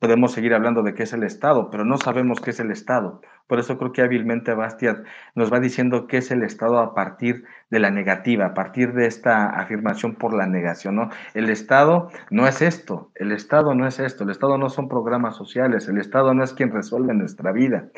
[0.00, 3.20] podemos seguir hablando de qué es el Estado, pero no sabemos qué es el Estado.
[3.46, 7.44] Por eso creo que hábilmente Bastiat nos va diciendo qué es el Estado a partir
[7.68, 10.96] de la negativa, a partir de esta afirmación por la negación.
[10.96, 11.10] ¿no?
[11.34, 15.36] El Estado no es esto, el Estado no es esto, el Estado no son programas
[15.36, 17.88] sociales, el Estado no es quien resuelve nuestra vida,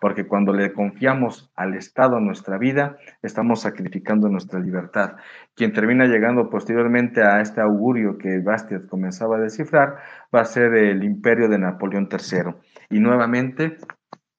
[0.00, 5.16] porque cuando le confiamos al Estado nuestra vida, estamos sacrificando nuestra libertad.
[5.54, 9.96] Quien termina llegando posteriormente a este augurio que Bastiat comenzaba a descifrar
[10.34, 12.54] va a ser el imperio de Napoleón III.
[12.90, 13.78] Y nuevamente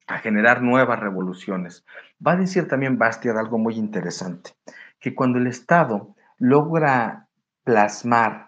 [0.07, 1.85] a generar nuevas revoluciones.
[2.25, 4.51] Va a decir también Bastiat algo muy interesante,
[4.99, 7.27] que cuando el Estado logra
[7.63, 8.46] plasmar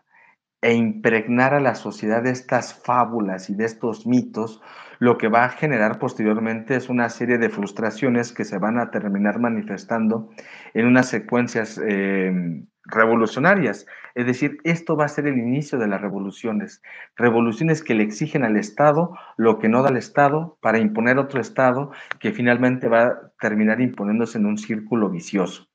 [0.61, 4.61] e impregnar a la sociedad de estas fábulas y de estos mitos,
[4.99, 8.91] lo que va a generar posteriormente es una serie de frustraciones que se van a
[8.91, 10.29] terminar manifestando
[10.73, 13.85] en unas secuencias eh, revolucionarias.
[14.15, 16.81] Es decir, esto va a ser el inicio de las revoluciones.
[17.15, 21.39] Revoluciones que le exigen al Estado lo que no da el Estado para imponer otro
[21.39, 25.67] Estado que finalmente va a terminar imponiéndose en un círculo vicioso.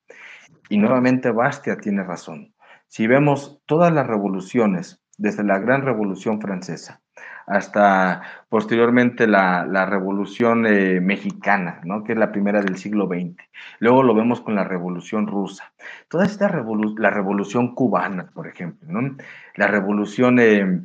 [0.69, 2.54] Y nuevamente Bastia tiene razón.
[2.95, 7.01] Si vemos todas las revoluciones, desde la Gran Revolución Francesa,
[7.45, 12.05] hasta posteriormente la, Revolución eh, Mexicana, ¿no?
[12.05, 13.35] que es la primera del siglo XX.
[13.79, 15.73] Luego lo vemos con la Revolución Rusa.
[16.07, 19.17] Toda esta revolución, la Revolución Cubana, por ejemplo, ¿no?
[19.55, 20.81] la Revolución eh,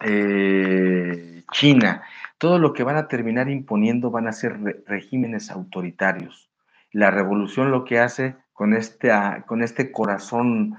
[0.00, 2.02] eh, China,
[2.38, 6.50] todo lo que van a terminar imponiendo van a ser regímenes autoritarios.
[6.90, 9.12] La revolución lo que hace con este,
[9.46, 10.74] con este corazón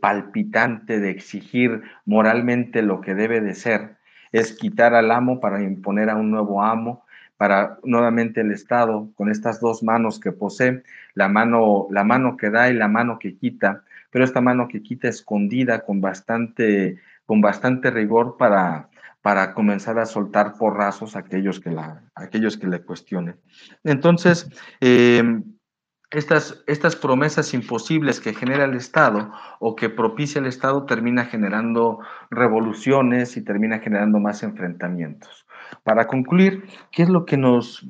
[0.00, 3.98] palpitante de exigir moralmente lo que debe de ser,
[4.32, 7.04] es quitar al amo para imponer a un nuevo amo,
[7.36, 10.82] para nuevamente el Estado, con estas dos manos que posee,
[11.14, 14.82] la mano, la mano que da y la mano que quita, pero esta mano que
[14.82, 18.88] quita escondida con bastante, con bastante rigor para,
[19.22, 23.36] para comenzar a soltar porrazos a aquellos que, la, aquellos que le cuestionen.
[23.84, 24.50] Entonces,
[24.80, 25.22] eh,
[26.10, 32.00] estas, estas promesas imposibles que genera el Estado o que propicia el Estado termina generando
[32.30, 35.46] revoluciones y termina generando más enfrentamientos.
[35.82, 37.88] Para concluir, ¿qué es lo que nos,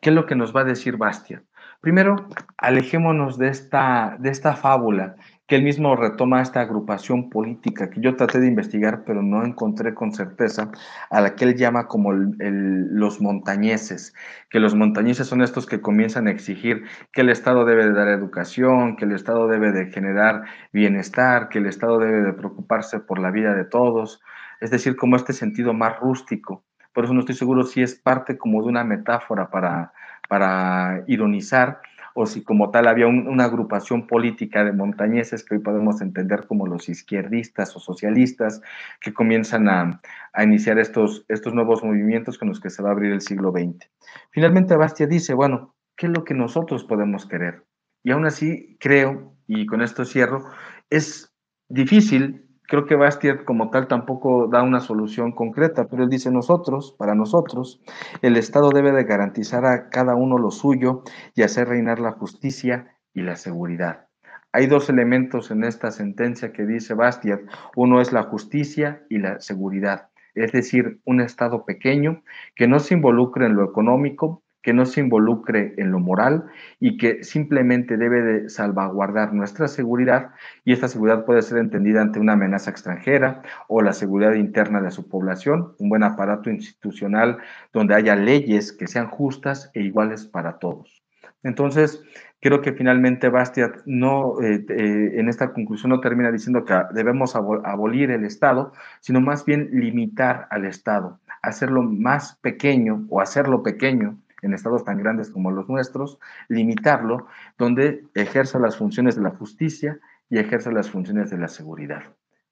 [0.00, 1.46] qué es lo que nos va a decir Bastian?
[1.80, 2.16] Primero,
[2.58, 5.16] alejémonos de esta, de esta fábula
[5.46, 9.94] que él mismo retoma esta agrupación política que yo traté de investigar, pero no encontré
[9.94, 10.72] con certeza,
[11.08, 14.12] a la que él llama como los montañeses,
[14.50, 18.08] que los montañeses son estos que comienzan a exigir que el Estado debe de dar
[18.08, 23.20] educación, que el Estado debe de generar bienestar, que el Estado debe de preocuparse por
[23.20, 24.20] la vida de todos,
[24.60, 26.64] es decir, como este sentido más rústico.
[26.92, 29.92] Por eso no estoy seguro si es parte como de una metáfora para,
[30.28, 31.80] para ironizar,
[32.18, 36.66] o si como tal había una agrupación política de montañeses que hoy podemos entender como
[36.66, 38.62] los izquierdistas o socialistas
[39.02, 40.00] que comienzan a,
[40.42, 43.86] iniciar estos, estos nuevos movimientos con los que se va a abrir el siglo XX.
[44.30, 47.64] Finalmente Bastia dice, bueno, ¿qué es lo que nosotros podemos querer?
[48.02, 50.42] Y aún así creo, y con esto cierro,
[50.88, 51.34] es
[51.68, 56.94] difícil creo que Bastiat como tal tampoco da una solución concreta, pero él dice nosotros,
[56.98, 57.80] para nosotros,
[58.22, 61.02] el Estado debe de garantizar a cada uno lo suyo
[61.34, 64.06] y hacer reinar la justicia y la seguridad.
[64.52, 67.40] Hay dos elementos en esta sentencia que dice Bastiat.
[67.74, 70.08] Uno es la justicia y la seguridad.
[70.34, 72.22] es decir, un Estado pequeño
[72.54, 76.46] que no se involucre en lo económico, que no se involucre en lo moral
[76.80, 80.30] y que simplemente debe de salvaguardar nuestra seguridad
[80.64, 84.90] y esta seguridad puede ser entendida ante una amenaza extranjera o la seguridad interna de
[84.90, 87.38] su población, un buen aparato institucional
[87.72, 91.00] donde haya leyes que sean justas e iguales para todos.
[91.44, 92.02] Entonces,
[92.40, 97.36] creo que finalmente Bastiat no, eh, eh, en esta conclusión no termina diciendo que debemos
[97.36, 104.18] abolir el Estado, sino más bien limitar al Estado, hacerlo más pequeño o hacerlo pequeño
[104.42, 106.18] en estados tan grandes como los nuestros,
[106.48, 107.26] limitarlo,
[107.58, 112.02] donde ejerza las funciones de la justicia y ejerza las funciones de la seguridad.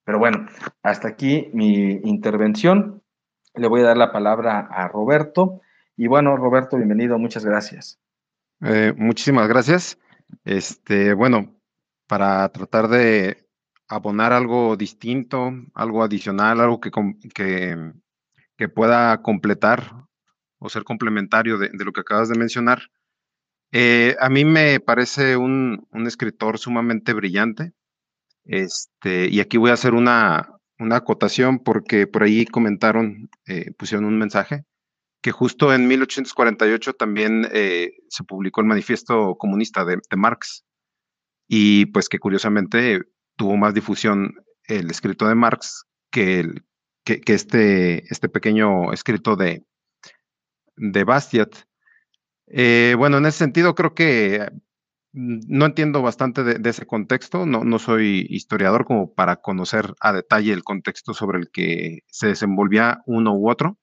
[0.05, 0.47] Pero bueno,
[0.83, 3.03] hasta aquí mi intervención.
[3.55, 5.61] Le voy a dar la palabra a Roberto.
[5.97, 7.99] Y bueno, Roberto, bienvenido, muchas gracias.
[8.63, 9.99] Eh, muchísimas gracias.
[10.45, 11.55] Este, bueno,
[12.07, 13.47] para tratar de
[13.89, 16.91] abonar algo distinto, algo adicional, algo que,
[17.35, 17.93] que,
[18.57, 20.05] que pueda completar
[20.59, 22.91] o ser complementario de, lo que acabas de mencionar.
[23.73, 27.73] Eh, a mí me parece un, escritor sumamente brillante.
[28.45, 34.19] Este, y aquí voy a hacer una, acotación porque por ahí comentaron, eh, pusieron un
[34.19, 34.65] mensaje,
[35.25, 40.65] que justo en 1848 también eh, se publicó el manifiesto comunista de, Marx.
[41.49, 43.01] Y pues que curiosamente
[43.37, 46.65] tuvo más difusión el escrito de Marx que, el,
[47.05, 49.65] que, este, este pequeño escrito de,
[50.77, 51.55] de Bastiat.
[52.47, 54.51] Eh, bueno, en ese sentido creo que
[55.13, 60.13] mm, no entiendo bastante de, ese contexto, no, no, soy historiador como para conocer a
[60.13, 63.79] detalle el contexto sobre el que se desenvolvía uno u otro,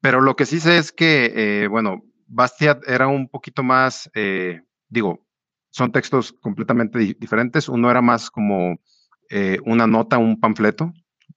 [0.00, 4.62] pero lo que sí sé es que, eh, bueno, Bastiat era un poquito más, eh,
[4.88, 5.26] digo,
[5.70, 8.80] son textos completamente diferentes, uno era más como
[9.64, 10.92] una nota, un panfleto,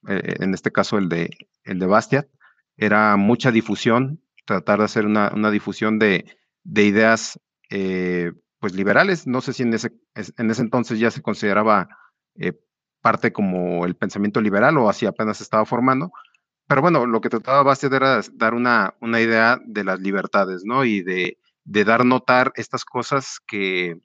[0.07, 1.29] en este caso el de,
[1.63, 2.27] el de Bastiat,
[2.75, 6.25] era mucha difusión, tratar de hacer una, difusión de,
[6.65, 9.27] ideas eh, pues liberales.
[9.27, 11.87] No sé si en ese, en ese entonces ya se consideraba
[12.35, 12.53] eh,
[13.01, 16.11] parte como el pensamiento liberal o así apenas se estaba formando.
[16.67, 20.85] Pero bueno, lo que trataba Bastiat era dar una, una idea de las libertades, ¿no?
[20.85, 23.99] Y de, dar notar estas cosas que,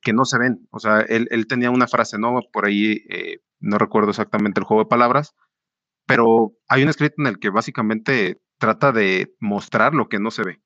[0.00, 0.68] que no se ven.
[0.70, 2.40] O sea, él, tenía una frase, ¿no?
[2.52, 5.34] Por ahí, eh, no recuerdo exactamente el juego de palabras,
[6.06, 10.44] pero hay un escrito en el que básicamente trata de mostrar lo que no se
[10.44, 10.60] ve.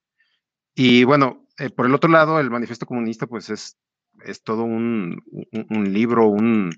[0.74, 3.78] Y bueno, eh, por el otro lado, el manifiesto comunista, pues es,
[4.24, 5.22] es todo un,
[5.70, 6.72] libro, un,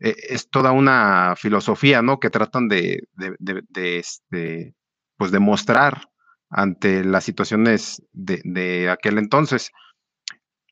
[0.00, 2.18] eh, es toda una filosofía, ¿no?
[2.18, 4.74] Que tratan de, de, este,
[5.16, 6.08] pues de mostrar
[6.48, 9.70] ante las situaciones de, aquel entonces.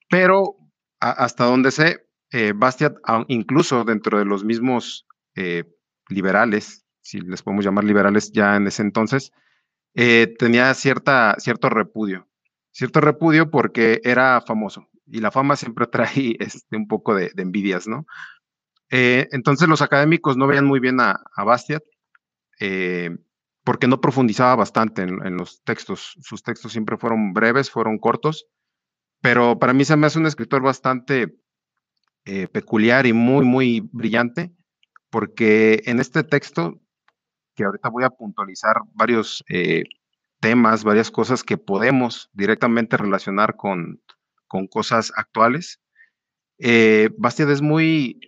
[0.09, 0.57] Pero
[1.01, 2.95] hasta donde sé, eh, Bastiat,
[3.29, 5.07] incluso dentro de los mismos
[6.09, 9.33] liberales, si les podemos llamar liberales ya en ese entonces,
[9.95, 12.29] eh, tenía cierta, cierto repudio.
[12.71, 17.87] Cierto repudio porque era famoso y la fama siempre trae este, un poco de, envidias,
[17.87, 18.07] ¿no?
[18.91, 21.83] Eh, entonces los académicos no veían muy bien a, Bastiat
[22.61, 23.17] eh,
[23.65, 26.15] porque no profundizaba bastante en, los textos.
[26.21, 28.47] Sus textos siempre fueron breves, fueron cortos,
[29.23, 31.35] pero para mí se me hace un escritor bastante
[32.53, 34.53] peculiar y muy, muy brillante
[35.13, 36.82] porque en este texto
[37.55, 39.85] que ahorita voy a puntualizar varios eh,
[40.41, 44.03] temas, varias cosas que podemos directamente relacionar con,
[44.47, 45.81] con cosas actuales.
[46.59, 48.21] Eh, es muy,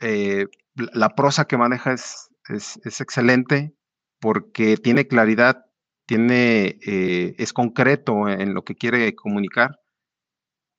[0.00, 3.74] eh, la prosa que maneja es, es, excelente
[4.20, 5.66] porque tiene claridad,
[6.06, 9.78] tiene, es concreto en lo que quiere comunicar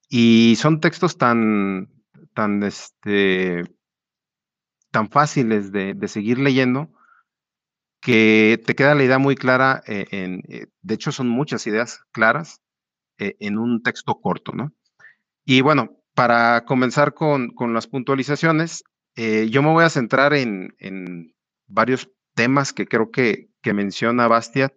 [0.09, 1.89] y son textos tan,
[2.33, 3.63] tan, este,
[4.91, 6.91] tan fáciles de, de seguir leyendo
[8.01, 12.01] que te queda la idea muy clara, eh, en, eh, de hecho son muchas ideas
[12.11, 12.61] claras
[13.17, 14.73] eh, en un texto corto, ¿no?
[15.45, 18.83] Y bueno, para comenzar con, las puntualizaciones,
[19.15, 21.33] yo me voy a centrar en,
[21.67, 24.73] varios temas que creo que, menciona Bastiat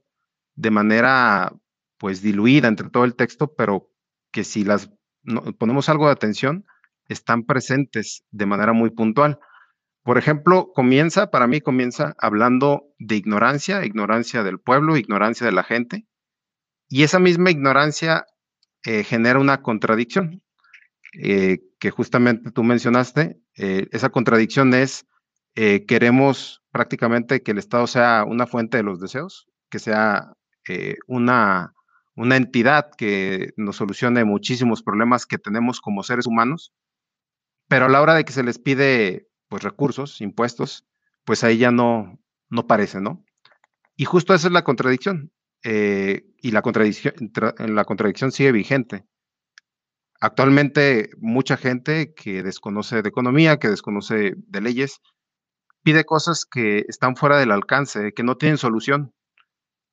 [0.54, 1.52] de manera
[1.98, 3.88] pues diluida entre todo el texto, pero
[4.30, 4.90] que si las
[5.58, 6.66] ponemos algo de atención,
[7.08, 9.38] están presentes de manera muy puntual.
[10.02, 15.62] Por ejemplo, comienza, para mí comienza hablando de ignorancia, ignorancia del pueblo, ignorancia de la
[15.62, 16.06] gente,
[16.88, 18.26] y esa misma ignorancia
[18.84, 20.42] eh, genera una contradicción,
[21.14, 23.40] eh, que justamente tú mencionaste.
[23.56, 25.06] Eh, esa contradicción es,
[25.54, 30.32] queremos prácticamente que el Estado sea una fuente de los deseos, que sea
[31.06, 31.74] una,
[32.14, 36.72] una entidad que nos solucione muchísimos problemas que tenemos como seres humanos,
[37.68, 40.86] pero a la hora de que se les pide pues recursos, impuestos,
[41.26, 43.22] pues ahí ya no, no parece, ¿no?
[43.96, 45.30] Y justo esa es la contradicción.
[45.62, 47.12] Eh, y la contradicción,
[47.58, 49.04] la contradicción sigue vigente.
[50.22, 55.02] Actualmente mucha gente que desconoce de economía, que desconoce de leyes,
[55.82, 59.12] pide cosas que están fuera del alcance, que no tienen solución,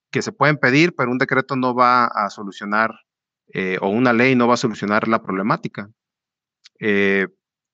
[0.09, 2.91] que se pueden pedir, pero un decreto no va a solucionar
[3.53, 5.89] eh, o una ley no va a solucionar la problemática.
[6.79, 7.27] Eh,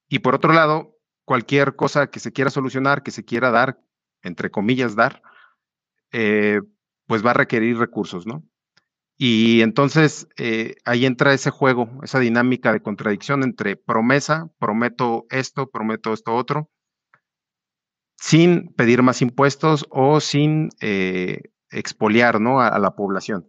[0.10, 0.95] y por otro lado,
[1.26, 3.82] cualquier cosa que se quiera solucionar, que se quiera dar,
[4.22, 5.22] entre comillas, dar,
[6.12, 6.62] eh,
[7.08, 8.44] pues va a requerir recursos, ¿no?
[9.18, 15.70] Y entonces eh, ahí entra ese juego, esa dinámica de contradicción entre promesa, prometo esto,
[15.70, 16.70] prometo esto otro,
[18.18, 22.60] sin pedir más impuestos o sin eh, expoliar ¿no?
[22.60, 23.48] a, la población.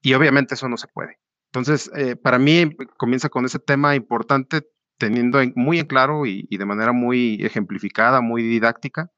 [0.00, 1.18] Y obviamente eso no se puede.
[1.52, 1.90] Entonces,
[2.22, 4.62] para mí comienza con ese tema importante,
[4.98, 9.10] teniendo muy en claro y, de manera muy ejemplificada, muy didáctica,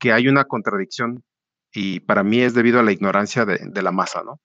[0.00, 1.24] que hay una contradicción
[1.72, 4.40] y para mí es debido a la ignorancia de, la masa, ¿no?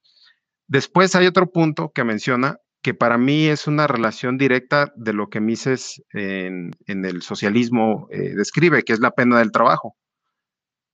[0.68, 5.30] Después hay otro punto que menciona que para mí es una relación directa de lo
[5.30, 9.96] que Mises en, el socialismo eh, describe, que es la pena del trabajo.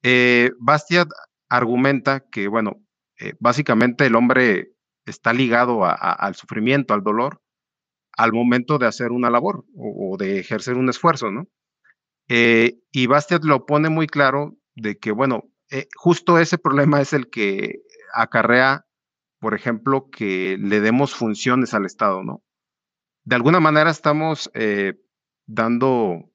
[0.04, 1.08] Eh, Bastiat
[1.50, 2.74] argumenta que, bueno,
[3.20, 4.72] eh, básicamente el hombre
[5.06, 7.42] está ligado al sufrimiento, al dolor,
[8.18, 11.48] al momento de hacer una labor o, de ejercer un esfuerzo, ¿no?
[12.30, 15.44] y Bastiat lo pone muy claro de que, bueno,
[15.96, 17.76] justo ese problema es el que
[18.14, 18.88] acarrea
[19.40, 22.44] por ejemplo, que le demos funciones al Estado, ¿no?
[23.24, 24.94] De alguna manera estamos eh,
[25.46, 26.32] dando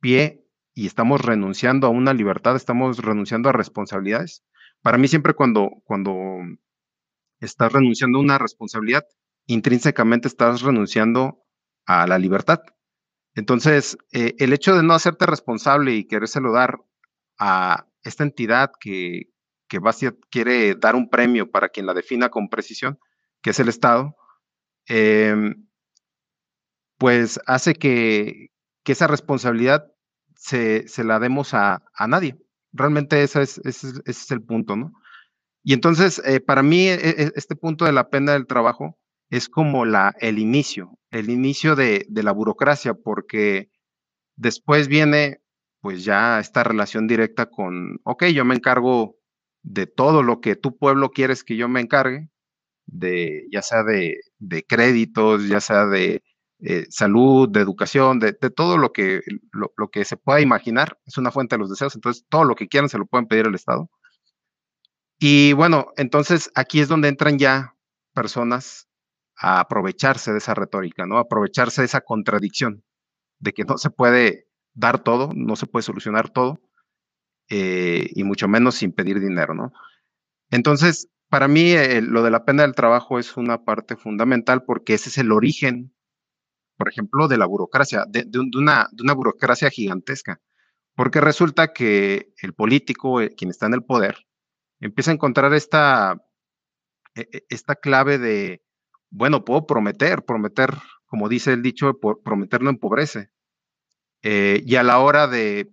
[0.00, 4.44] pie y estamos renunciando a una libertad, estamos renunciando a responsabilidades.
[4.80, 6.14] Para mí siempre cuando, cuando
[7.40, 9.04] estás renunciando a una responsabilidad,
[9.50, 11.44] intrínsecamente estás renunciando
[11.84, 12.60] a la libertad.
[13.34, 16.78] Entonces, eh, el hecho de no hacerte responsable y querérselo dar
[17.38, 19.30] a esta entidad que,
[19.68, 22.98] que Bastiat quiere dar un premio para quien la defina con precisión,
[23.42, 24.14] que es el Estado,
[24.86, 25.66] em,
[26.98, 28.48] pues hace que,
[28.84, 29.86] esa responsabilidad
[30.34, 32.36] se, la demos a, nadie.
[32.72, 34.92] Realmente ese es, ese, es, el punto, ¿no?
[35.62, 38.99] Y entonces, eh, para mí, e, e, este punto de la pena del trabajo
[39.30, 43.70] es como la, el inicio, el inicio de, de la burocracia, porque
[44.36, 45.40] después viene
[45.80, 49.16] pues ya esta relación directa con, ok, yo me encargo
[49.62, 52.28] de todo lo que tu pueblo quieres que yo me encargue,
[52.86, 54.20] de, ya sea de,
[54.66, 56.22] créditos, ya sea de
[56.60, 59.20] eh, salud, de educación, de, todo lo que,
[59.52, 62.68] lo, que se pueda imaginar, es una fuente de los deseos, entonces todo lo que
[62.68, 63.88] quieran se lo pueden pedir al Estado.
[65.18, 67.76] Y bueno, entonces aquí es donde entran ya
[68.14, 68.88] personas
[69.40, 71.18] aprovecharse de esa retórica, ¿no?
[71.18, 72.84] aprovecharse de esa contradicción,
[73.38, 76.60] de que no se puede dar todo, no se puede solucionar todo,
[77.48, 79.72] eh, y mucho menos sin pedir dinero, ¿no?
[80.50, 84.94] Entonces, para mí eh, lo de la pena del trabajo es una parte fundamental porque
[84.94, 85.94] ese es el origen,
[86.76, 90.40] por ejemplo, de la burocracia, de, una, de una, burocracia gigantesca,
[90.94, 94.26] porque resulta que el político, eh, quien está en el poder,
[94.80, 96.22] empieza a encontrar esta,
[97.14, 98.62] e, e, esta clave de,
[99.10, 100.74] bueno, puedo prometer, prometer,
[101.06, 103.30] como dice el dicho, prometer no empobrece.
[104.22, 105.72] y a la hora de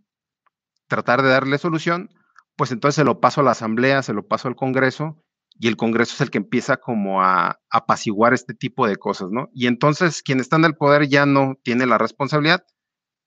[0.87, 2.09] tratar de darle solución,
[2.55, 5.23] pues entonces se lo paso a la Asamblea, se lo paso al Congreso,
[5.59, 9.49] y el Congreso es el que empieza como a, apaciguar este tipo de cosas, ¿no?
[9.53, 12.65] Y entonces quien está en el poder ya no tiene la responsabilidad,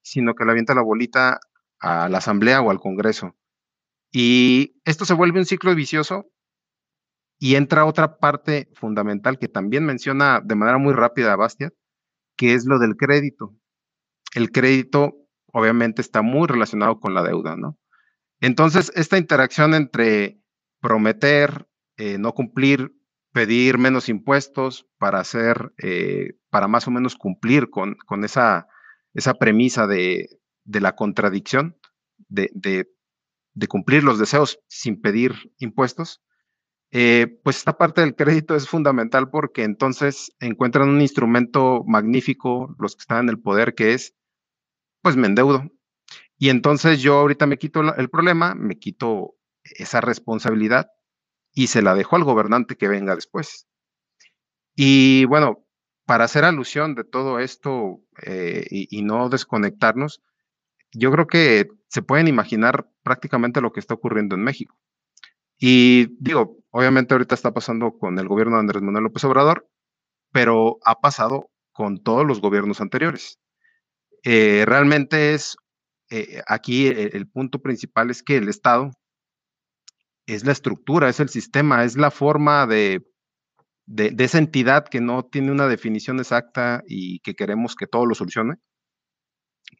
[0.03, 1.41] sino que le avienta la bolita
[1.81, 3.37] a la Asamblea o al Congreso.
[4.13, 6.27] Y esto se vuelve un ciclo vicioso
[7.41, 11.73] y entra otra parte fundamental que también menciona de manera muy rápida Bastiat,
[12.37, 13.57] que es lo del crédito.
[14.35, 15.15] El crédito
[15.47, 17.79] obviamente está muy relacionado con la deuda, ¿no?
[18.41, 20.39] Entonces, esta interacción entre
[20.81, 21.67] prometer,
[21.97, 22.93] eh, no cumplir,
[23.33, 28.69] pedir menos impuestos para hacer, eh, para más o menos cumplir con, con esa,
[29.15, 30.29] esa premisa de,
[30.65, 31.77] la contradicción,
[32.29, 32.87] de, de,
[33.67, 36.23] cumplir los deseos sin pedir impuestos,
[36.93, 42.97] eh, pues esta parte del crédito es fundamental porque entonces encuentran un instrumento magnífico los
[42.97, 44.15] que están en el poder que es
[45.03, 45.71] pues me endeudo.
[46.39, 50.91] Y entonces yo ahorita me quito el problema, me quito esa responsabilidad
[51.53, 53.67] y se la dejo al gobernante que venga después.
[54.75, 55.67] Y bueno,
[56.07, 60.23] para hacer alusión de todo esto eh, y, no desconectarnos,
[60.93, 64.77] yo creo que se pueden imaginar prácticamente lo que está ocurriendo en México.
[65.63, 69.69] Y digo, obviamente ahorita está pasando con el gobierno de Andrés Manuel López Obrador,
[70.33, 73.39] pero ha pasado con todos los gobiernos anteriores.
[74.25, 75.57] Eh, realmente es,
[76.11, 78.91] eh, aquí el, punto principal es que el Estado
[80.27, 83.07] es la estructura, es el sistema, es la forma de,
[83.85, 88.15] de, esa entidad que no tiene una definición exacta y que queremos que todo lo
[88.15, 88.55] solucione.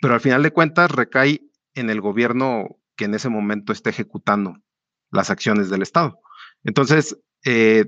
[0.03, 1.41] Pero al final de cuentas recae
[1.75, 4.57] en el gobierno que en ese momento esté ejecutando
[5.11, 6.19] las acciones del Estado.
[6.65, 7.87] Entonces, eh,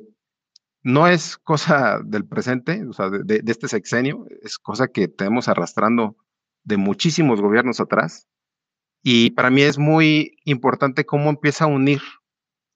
[0.82, 6.16] no es cosa del presente, o sea, de, este sexenio, es cosa que tenemos arrastrando
[6.64, 8.28] de muchísimos gobiernos atrás.
[9.02, 12.00] Y para mí es muy importante cómo empieza a unir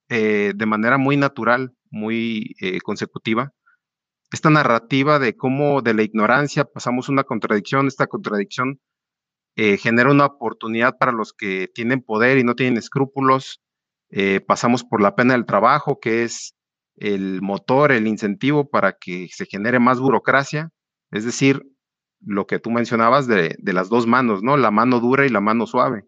[0.08, 3.52] eh, de manera muy natural, muy eh, consecutiva,
[4.32, 8.80] esta narrativa de cómo de la ignorancia pasamos una contradicción, esta contradicción
[9.78, 13.62] genera una oportunidad para los que tienen poder y no tienen escrúpulos,
[14.46, 16.54] pasamos por la pena del trabajo, que es
[16.96, 20.70] el motor, el incentivo para que se genere más burocracia,
[21.10, 21.62] es decir,
[22.20, 24.56] lo que tú mencionabas de, de las dos manos, ¿no?
[24.56, 26.04] La mano dura y la mano suave.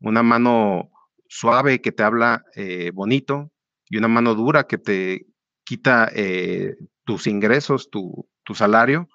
[0.00, 0.90] Una mano
[1.32, 3.50] suave que te habla eh, bonito
[3.88, 5.26] y una mano dura que te
[5.64, 6.74] quita eh,
[7.04, 9.08] tus ingresos, tu, salario.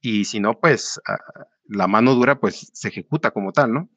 [0.00, 1.18] Y si no, pues ah,
[1.64, 3.90] la mano dura pues se ejecuta como tal, ¿no?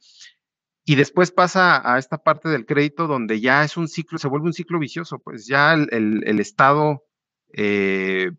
[0.86, 4.48] Y después pasa a esta parte del crédito donde ya es un ciclo, se vuelve
[4.48, 7.06] un ciclo vicioso, pues ya el, Estado,
[7.54, 8.32] eh,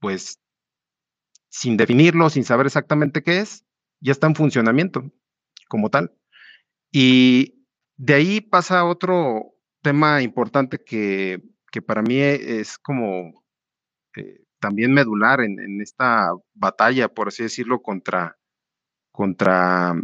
[0.00, 0.40] pues
[1.50, 3.66] sin definirlo, sin saber exactamente qué es,
[4.00, 5.12] ya está en funcionamiento
[5.68, 6.12] como tal.
[6.90, 7.66] Y
[7.96, 11.42] de ahí pasa otro tema importante que,
[11.86, 13.44] para mí es como
[14.16, 18.38] eh, también medular en, esta batalla, por así decirlo, contra,
[19.12, 19.94] contra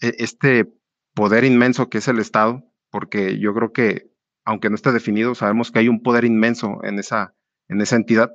[0.00, 0.77] e, este
[1.18, 4.08] poder inmenso que es el Estado, porque yo creo que,
[4.44, 7.34] aunque no esté definido, sabemos que hay un poder inmenso en esa,
[7.66, 8.30] en esa entidad,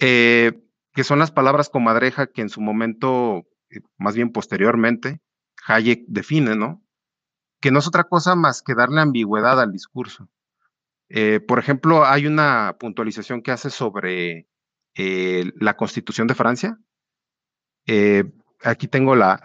[0.00, 0.52] eh,
[0.94, 5.20] que son las palabras comadreja que en su momento, eh, más bien posteriormente,
[5.66, 6.82] Hayek define, ¿no?
[7.60, 10.30] que no es otra cosa más que darle ambigüedad al discurso.
[11.10, 14.48] Eh, por ejemplo, hay una puntualización que hace sobre
[14.94, 16.78] la Constitución de Francia.
[17.86, 18.24] Eh,
[18.62, 19.40] aquí tengo la,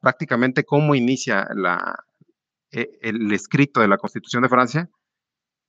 [0.00, 1.46] prácticamente cómo inicia
[2.70, 4.90] el escrito de la Constitución de Francia,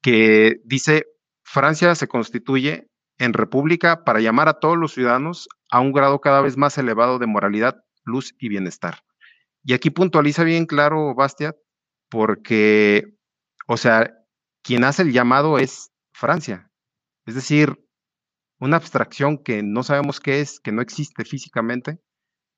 [0.01, 1.05] que dice,
[1.43, 6.41] Francia se constituye en república para llamar a todos los ciudadanos a un grado cada
[6.41, 8.99] vez más elevado de moralidad, luz y bienestar.
[9.63, 11.55] Y aquí puntualiza bien claro Bastiat
[12.09, 13.15] porque,
[13.67, 14.13] o sea,
[14.61, 16.69] quien hace el llamado es Francia.
[17.25, 17.83] Es decir,
[18.59, 21.99] una abstracción que no sabemos qué es, que no existe físicamente,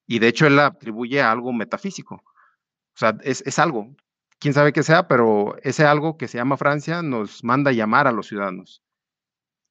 [0.08, 2.16] y de hecho él la atribuye a algo metafísico.
[2.16, 3.96] O sea, es, algo,
[4.40, 8.08] quién sabe qué sea, pero ese algo que se llama Francia nos manda a llamar
[8.08, 8.82] a los ciudadanos.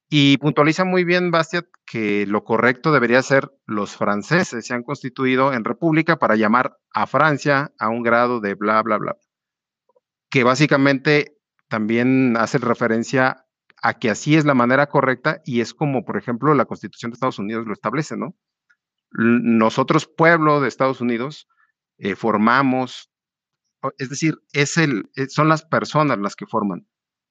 [0.09, 5.53] Y puntualiza muy bien Bastiat que lo correcto debería ser los franceses se han constituido
[5.53, 9.16] en república para llamar a Francia a un grado de bla, bla, bla
[10.30, 13.47] que básicamente también hace referencia
[13.82, 17.14] a que así es la manera correcta y es como, por ejemplo, la Constitución de
[17.14, 18.34] Estados Unidos lo establece, ¿no?
[19.11, 21.48] Nosotros, pueblo de Estados Unidos,
[21.98, 23.11] eh, formamos,
[23.98, 26.86] es decir, es el, son las personas las que forman,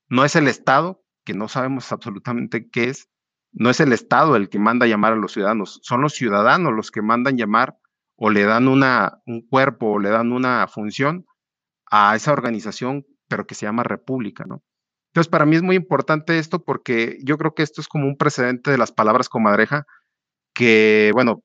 [0.10, 3.10] no es el Estado, que no sabemos absolutamente qué es,
[3.52, 6.92] no es el Estado el que manda llamar a los ciudadanos, son los ciudadanos los
[6.92, 7.78] que mandan llamar
[8.16, 11.26] o le dan una, un cuerpo o le dan una función
[11.92, 14.64] a esa organización, pero que se llama República, ¿no?
[15.16, 18.18] Entonces, para mí es muy importante esto porque yo creo que esto es como un
[18.18, 19.86] precedente de las palabras comadreja,
[20.54, 21.42] que, bueno,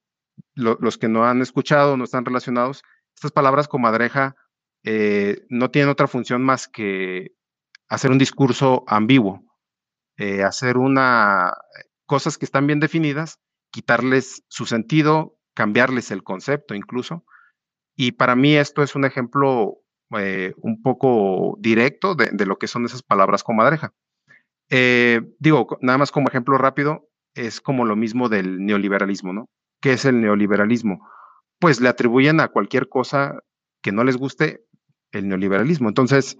[0.54, 2.82] los que no han escuchado, no están relacionados,
[3.14, 4.36] estas palabras comadreja
[4.84, 7.32] eh, no tienen otra función más que
[7.88, 9.44] hacer un discurso ambiguo,
[10.16, 11.52] eh, hacer una
[12.06, 17.24] cosas que están bien definidas, quitarles su sentido, cambiarles el concepto incluso.
[17.94, 19.80] Y para mí esto es un ejemplo
[20.18, 23.92] eh, un poco directo de, lo que son esas palabras comadreja.
[24.70, 29.48] Eh, digo, nada más como ejemplo rápido, es como lo mismo del neoliberalismo, ¿no?
[29.80, 31.08] ¿Qué es el neoliberalismo?
[31.58, 33.42] Pues le atribuyen a cualquier cosa
[33.82, 34.64] que no les guste
[35.12, 35.88] el neoliberalismo.
[35.88, 36.36] Entonces,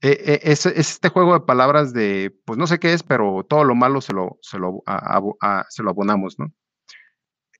[0.00, 3.64] e, e, es, este juego de palabras de, pues no sé qué es, pero todo
[3.64, 4.82] lo malo se lo, se lo,
[5.68, 6.52] se lo abonamos, ¿no?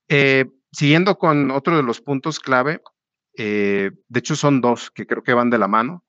[0.08, 2.82] Eh, siguiendo con otro de los puntos clave,
[3.38, 6.04] eh, de hecho son dos que creo que van de la mano,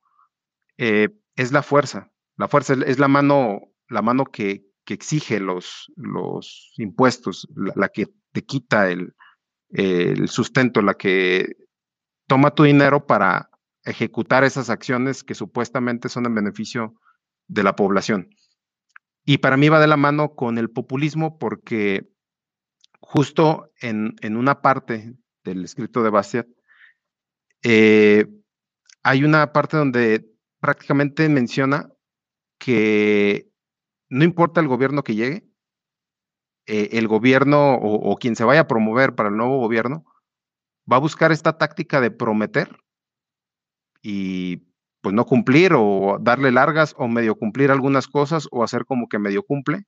[0.76, 2.12] eh, es la fuerza.
[2.36, 8.44] La fuerza es la mano, la mano que, exige los, los impuestos, la, que te
[8.44, 9.14] quita el,
[9.70, 11.56] el sustento, la que
[12.26, 13.48] toma tu dinero para
[13.84, 16.94] ejecutar esas acciones que supuestamente son en beneficio
[17.46, 18.28] de la población.
[19.24, 22.10] Y para mí va de la mano con el populismo porque
[23.00, 25.14] justo en, en una parte
[25.44, 26.46] del escrito de Bastiat
[27.62, 28.26] eh,
[29.02, 30.26] hay una parte donde
[30.60, 31.90] prácticamente menciona
[32.58, 33.48] que
[34.08, 35.46] no importa el gobierno que llegue,
[36.66, 40.04] eh, el gobierno o, quien se vaya a promover para el nuevo gobierno
[40.90, 42.78] va a buscar esta táctica de prometer
[44.02, 44.68] y
[45.02, 49.18] pues no cumplir o darle largas o medio cumplir algunas cosas o hacer como que
[49.18, 49.84] medio cumple.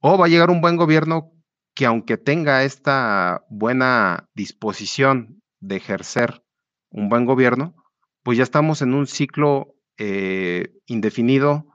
[0.00, 1.32] O va a llegar un buen gobierno
[1.74, 6.42] que aunque tenga esta buena disposición de ejercer
[6.90, 7.74] un buen gobierno,
[8.22, 11.66] pues ya estamos en un ciclo eh, indefinido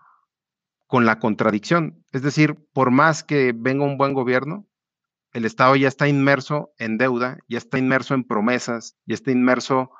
[0.91, 2.03] con la contradicción.
[2.11, 4.67] Es decir, por más que venga un buen gobierno,
[5.31, 9.91] el Estado ya está inmerso en deuda, ya está inmerso en promesas, ya está inmerso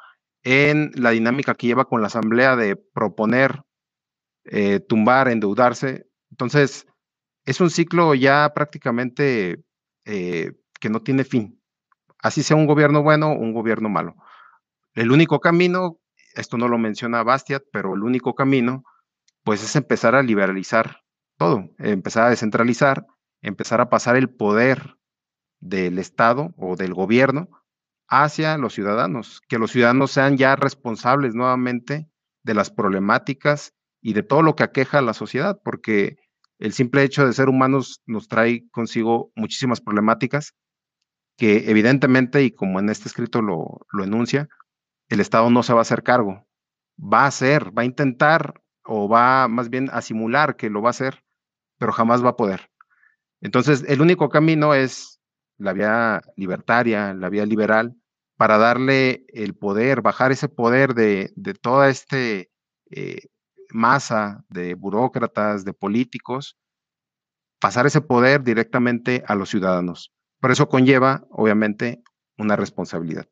[0.43, 3.61] en la dinámica que lleva con la Asamblea de proponer,
[4.43, 6.07] eh, tumbar, endeudarse.
[6.29, 6.85] Entonces,
[7.45, 9.63] es un ciclo ya prácticamente
[10.03, 11.63] eh, que no tiene fin.
[12.21, 14.17] Así sea un gobierno bueno o un gobierno malo.
[14.93, 16.01] El único camino,
[16.35, 18.83] esto no lo menciona Bastiat, pero el único camino,
[19.43, 21.01] pues es empezar a liberalizar
[21.37, 23.05] todo, empezar a descentralizar,
[23.41, 24.97] empezar a pasar el poder
[25.59, 27.49] del Estado o del gobierno
[28.07, 32.09] hacia los ciudadanos, que los ciudadanos sean ya responsables nuevamente
[32.43, 36.17] de las problemáticas y de todo lo que aqueja a la sociedad, porque
[36.59, 40.53] el simple hecho de ser humanos nos trae consigo muchísimas problemáticas
[41.37, 44.47] que evidentemente, y como en este escrito lo, lo enuncia,
[45.09, 46.45] el Estado no se va a hacer cargo.
[47.01, 50.89] Va a hacer, va a intentar o va más bien a simular que lo va
[50.89, 51.23] a hacer,
[51.77, 52.69] pero jamás va a poder.
[53.41, 55.19] Entonces, el único camino es
[55.57, 57.95] la vía libertaria, la vía liberal,
[58.38, 62.47] para darle el poder, bajar ese poder de, toda esta eh,
[63.69, 66.57] masa de burócratas, de políticos,
[67.59, 70.11] pasar ese poder directamente a los ciudadanos.
[70.39, 72.01] Por eso conlleva, obviamente,
[72.38, 73.27] una responsabilidad.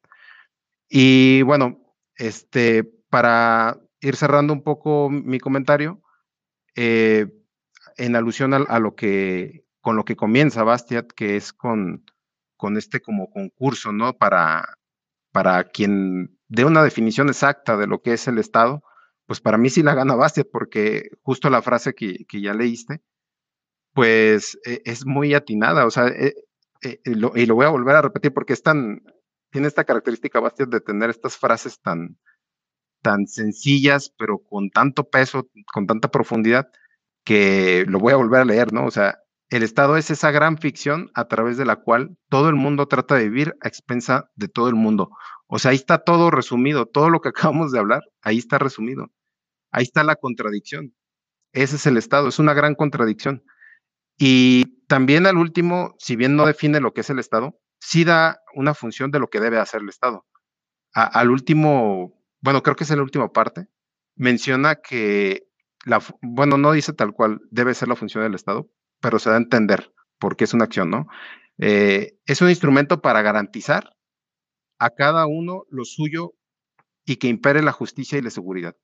[0.87, 1.79] Y bueno,
[2.15, 6.01] este, para ir cerrando un poco mi comentario,
[6.75, 7.27] eh,
[7.97, 12.05] en alusión a, lo que, con lo que comienza Bastiat, que es con,
[12.55, 14.17] con este como concurso, ¿no?
[14.17, 14.77] Para,
[15.31, 18.83] para quien dé una definición exacta de lo que es el Estado,
[19.25, 23.01] pues para mí sí la gana Bastiat, porque justo la frase que, ya leíste,
[23.93, 26.35] pues e, es muy atinada, o sea, e,
[26.81, 29.03] e, y lo voy a volver a repetir porque es tan,
[29.51, 32.17] tiene esta característica Bastiat de tener estas frases tan,
[33.01, 36.69] tan sencillas, pero con tanto peso, con tanta profundidad,
[37.23, 38.85] que lo voy a volver a leer, ¿no?
[38.85, 39.19] O sea,
[39.49, 43.15] el Estado es esa gran ficción a través de la cual todo el mundo trata
[43.15, 45.09] de vivir a expensa de todo el mundo.
[45.47, 49.07] O sea, ahí está todo resumido, todo lo que acabamos de hablar, ahí está resumido.
[49.71, 50.93] Ahí está la contradicción.
[51.53, 53.43] Ese es el Estado, es una gran contradicción.
[54.17, 58.39] Y también al último, si bien no define lo que es el Estado, sí da
[58.53, 60.25] una función de lo que debe hacer el Estado.
[60.93, 63.67] al último, bueno, creo que es la última parte,
[64.15, 65.47] menciona que,
[65.85, 68.69] la, bueno, no dice tal cual debe ser la función del Estado,
[68.99, 71.07] pero se da a entender porque es una acción, ¿no?
[71.57, 73.95] Eh, es un instrumento para garantizar
[74.79, 76.33] a cada uno lo suyo
[77.05, 78.75] y que impere la justicia y la seguridad,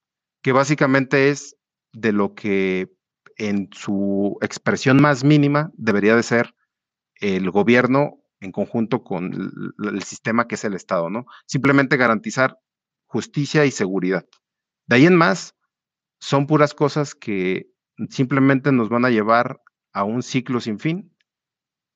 [0.42, 1.58] que básicamente es
[1.94, 2.92] de lo que
[3.38, 6.56] en su expresión más mínima debería de ser
[7.16, 11.26] el gobierno en conjunto con el, sistema que es el Estado, ¿no?
[11.46, 12.60] Simplemente garantizar
[13.16, 14.26] justicia y seguridad.
[14.88, 15.56] De ahí en más,
[16.20, 17.72] son puras cosas que
[18.10, 19.62] simplemente nos van a llevar
[19.94, 21.16] a un ciclo sin fin,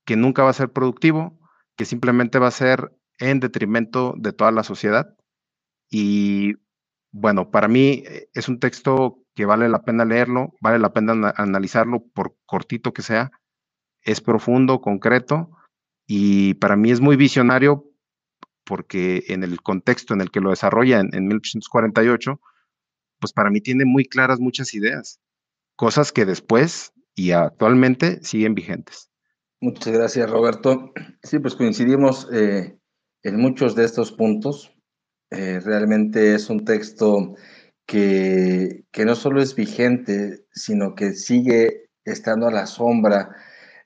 [0.05, 1.37] que nunca va a ser productivo,
[1.75, 5.13] que simplemente va a ser en detrimento de toda la sociedad.
[5.89, 6.53] Y
[7.11, 11.33] bueno, para mí eh, es un texto que vale la pena leerlo, vale la pena
[11.35, 13.29] analizarlo por cortito que sea.
[14.03, 15.51] Es profundo, concreto
[16.07, 17.88] y para mí es muy visionario
[18.69, 22.39] porque en el contexto en el que lo desarrolla en, 1848,
[23.19, 25.19] pues para mí tiene muy claras muchas ideas,
[25.75, 29.09] cosas que después y actualmente siguen vigentes.
[29.59, 30.93] Muchas gracias, Roberto.
[31.23, 32.77] Sí, pues coincidimos eh,
[33.23, 34.71] en muchos de estos puntos.
[35.31, 37.35] Eh, realmente es un texto
[37.87, 43.35] que, que no solo es vigente, sino que sigue estando a la sombra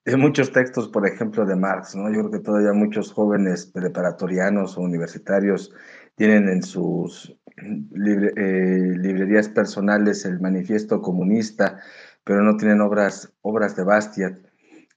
[0.06, 2.10] de muchos textos, por ejemplo, de Marx, ¿no?
[2.10, 5.74] Yo creo que todavía muchos jóvenes preparatorianos o universitarios
[6.16, 11.80] tienen en sus eh, librerías personales el manifiesto comunista,
[12.24, 14.38] pero no tienen obras, obras de Bastiat.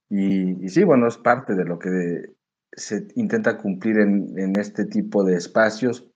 [0.08, 2.32] Y, sí, bueno, es parte de lo que
[2.72, 6.10] se intenta cumplir en, en este tipo de espacios,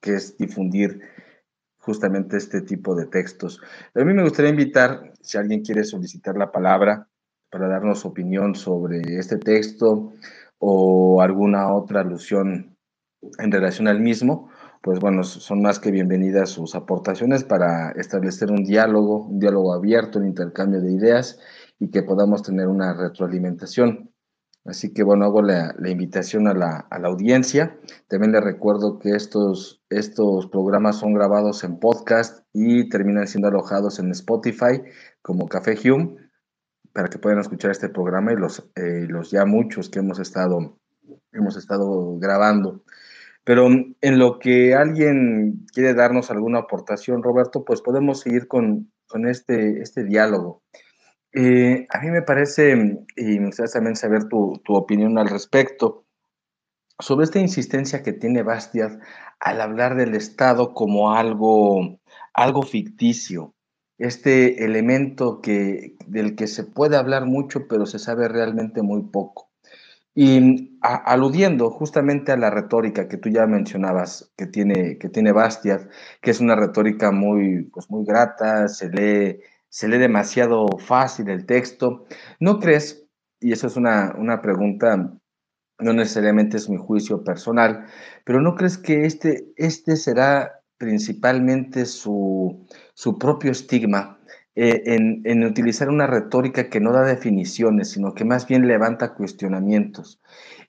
[0.00, 1.00] que es difundir
[1.78, 3.60] justamente este tipo de textos.
[3.94, 7.08] A mí me gustaría invitar, si alguien quiere solicitar la palabra,
[7.50, 10.12] para darnos opinión sobre este texto
[10.58, 12.76] o alguna otra alusión
[13.38, 14.50] en relación al mismo,
[14.82, 20.18] pues bueno, son más que bienvenidas sus aportaciones para establecer un diálogo, un diálogo abierto,
[20.18, 21.38] un intercambio de ideas
[21.78, 24.10] y que podamos tener una retroalimentación.
[24.64, 27.78] Así que bueno, hago la, invitación a la, audiencia.
[28.08, 33.98] También les recuerdo que estos, estos programas son grabados en podcast y terminan siendo alojados
[33.98, 34.82] en Spotify
[35.22, 36.16] como Café Hume
[36.92, 40.76] para que puedan escuchar este programa y los, eh, los ya muchos que hemos estado,
[41.32, 42.82] hemos estado grabando.
[43.44, 49.26] Pero en lo que alguien quiere darnos alguna aportación, Roberto, pues podemos seguir con, con
[49.26, 50.62] este, este diálogo.
[51.32, 52.72] Eh, a mí me parece,
[53.16, 56.04] y me gustaría también saber tu, tu, opinión al respecto,
[56.98, 59.00] sobre esta insistencia que tiene Bastiat
[59.38, 62.00] al hablar del Estado como algo,
[62.34, 63.54] algo ficticio,
[64.00, 69.50] este elemento que, del que se puede hablar mucho, pero se sabe realmente muy poco.
[70.14, 75.88] Y aludiendo justamente a la retórica que tú ya mencionabas, que tiene, que tiene Bastiat,
[76.20, 79.40] que es una retórica muy, pues muy grata, se lee
[79.70, 82.04] se lee demasiado fácil el texto.
[82.40, 83.06] ¿No crees,
[83.40, 85.14] y eso es una, una pregunta,
[85.78, 87.86] no necesariamente es mi juicio personal,
[88.24, 94.18] pero ¿no crees que este, este será principalmente su, su propio estigma
[94.54, 99.14] eh, en, en, utilizar una retórica que no da definiciones, sino que más bien levanta
[99.14, 100.20] cuestionamientos?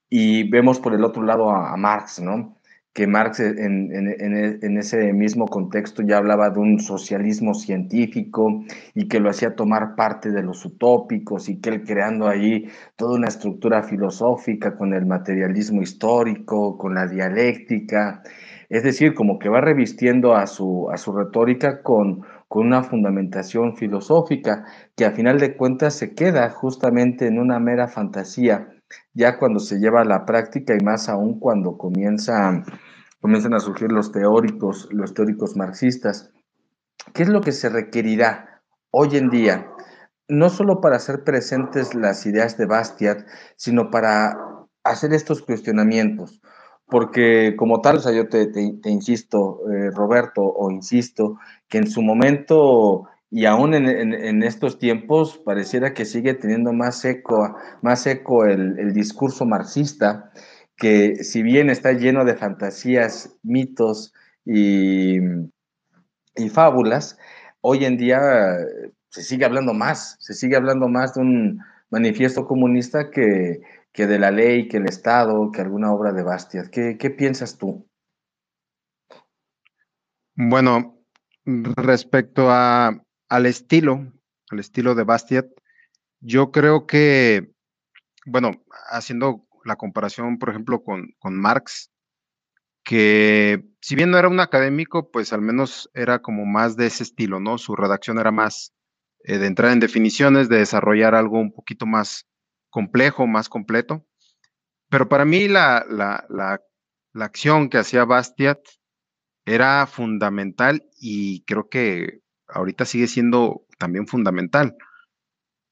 [0.09, 2.57] Y vemos por el otro lado a, Marx, ¿no?
[2.93, 9.29] que Marx en, ese mismo contexto ya hablaba de un socialismo científico y que lo
[9.29, 12.67] hacía tomar parte de los utópicos y que él creando ahí
[12.97, 18.23] toda una estructura filosófica con el materialismo histórico, con la dialéctica,
[18.71, 23.75] es decir, como que va revistiendo a su, a su retórica con, con una fundamentación
[23.75, 24.65] filosófica
[24.95, 28.69] que a final de cuentas se queda justamente en una mera fantasía
[29.13, 32.63] ya cuando se lleva a la práctica y más aún cuando comienza,
[33.19, 36.31] comienzan a surgir los teóricos, los teóricos marxistas.
[37.13, 38.61] ¿Qué es lo que se requerirá
[38.91, 39.67] hoy en día?
[40.27, 44.37] No solo para hacer presentes las ideas de Bastiat, sino para
[44.83, 46.41] hacer estos cuestionamientos.
[46.91, 48.51] Porque como tal, o sea, yo te,
[48.83, 51.39] insisto, eh, Roberto, o insisto,
[51.69, 57.55] que en su momento y aún en, estos tiempos pareciera que sigue teniendo más eco,
[57.81, 60.33] más eco el, discurso marxista,
[60.75, 64.13] que si bien está lleno de fantasías, mitos
[64.43, 65.21] y,
[66.35, 67.17] y fábulas,
[67.61, 68.19] hoy en día
[69.07, 73.61] se sigue hablando más, se sigue hablando más de un manifiesto comunista que,
[73.93, 76.69] que de la ley, que el Estado, que alguna obra de Bastiat.
[76.69, 77.87] ¿Qué, qué piensas tú?
[80.35, 80.97] Bueno,
[81.45, 84.11] respecto al estilo,
[84.49, 85.47] al estilo de Bastiat,
[86.19, 87.51] yo creo que,
[88.25, 88.51] bueno,
[88.89, 91.91] haciendo la comparación, por ejemplo, con, Marx,
[92.83, 97.03] que si bien no era un académico, pues al menos era como más de ese
[97.03, 97.57] estilo, ¿no?
[97.57, 98.73] Su redacción era más
[99.23, 102.27] eh, de entrar en definiciones, de desarrollar algo un poquito más
[102.71, 104.03] complejo, más completo.
[104.89, 106.25] Pero para mí la, la,
[107.13, 108.59] la acción que hacía Bastiat
[109.45, 114.75] era fundamental y creo que ahorita sigue siendo también fundamental.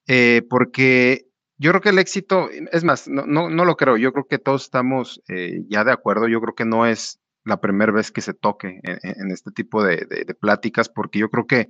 [0.07, 1.27] Eh, porque
[1.57, 4.63] yo creo que el éxito, es más, no, no, lo creo, yo creo que todos
[4.63, 8.33] estamos eh, ya de acuerdo, yo creo que no es la primera vez que se
[8.33, 10.05] toque en, este tipo de,
[10.39, 11.69] pláticas, porque yo creo que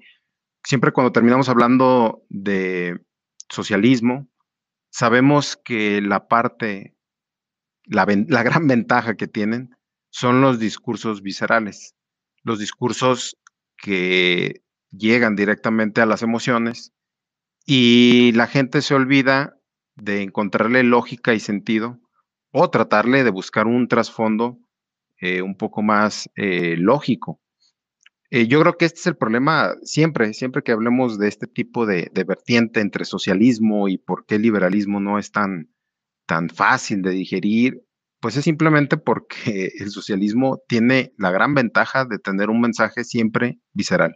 [0.64, 3.00] siempre cuando terminamos hablando de
[3.50, 4.28] socialismo,
[4.90, 6.96] sabemos que la parte,
[7.86, 9.76] la, gran ventaja que tienen
[10.10, 11.96] son los discursos viscerales,
[12.44, 13.38] los discursos
[13.78, 14.62] que
[14.92, 16.94] llegan directamente a las emociones
[17.66, 19.58] y la gente se olvida
[19.96, 22.00] de encontrarle lógica y sentido
[22.52, 24.58] o tratarle de buscar un trasfondo
[25.20, 27.40] eh, un poco más eh, lógico.
[28.32, 31.86] Eh, yo creo que este es el problema siempre, siempre que hablemos de este tipo
[31.86, 35.70] de, vertiente entre socialismo y por qué el liberalismo no es tan,
[36.28, 37.84] tan fácil de digerir,
[38.20, 43.60] pues es simplemente porque el socialismo tiene la gran ventaja de tener un mensaje siempre
[43.74, 44.16] visceral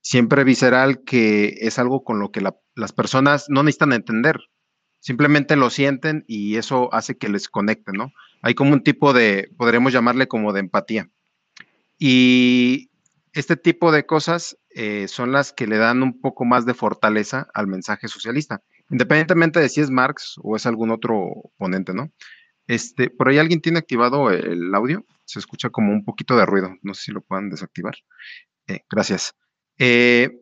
[0.00, 4.40] siempre visceral que es algo con lo que las personas no necesitan entender,
[5.00, 8.12] simplemente lo sienten y eso hace que les conecten, ¿no?
[8.42, 11.10] Hay como un tipo de, podríamos llamarle como de empatía.
[11.98, 12.87] Y
[13.38, 17.46] este tipo de cosas eh, son las que le dan un poco más de fortaleza
[17.54, 22.10] al mensaje socialista, independientemente de si es Marx o es algún otro ponente, ¿no?
[22.66, 26.74] Este, por ahí alguien tiene activado el audio, se escucha como un poquito de ruido,
[26.82, 27.94] no sé si lo puedan desactivar.
[28.66, 29.36] Eh, gracias.
[29.78, 30.36] Eh,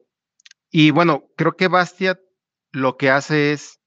[0.71, 2.19] y bueno, creo que Bastiat
[2.73, 3.79] lo que hace es,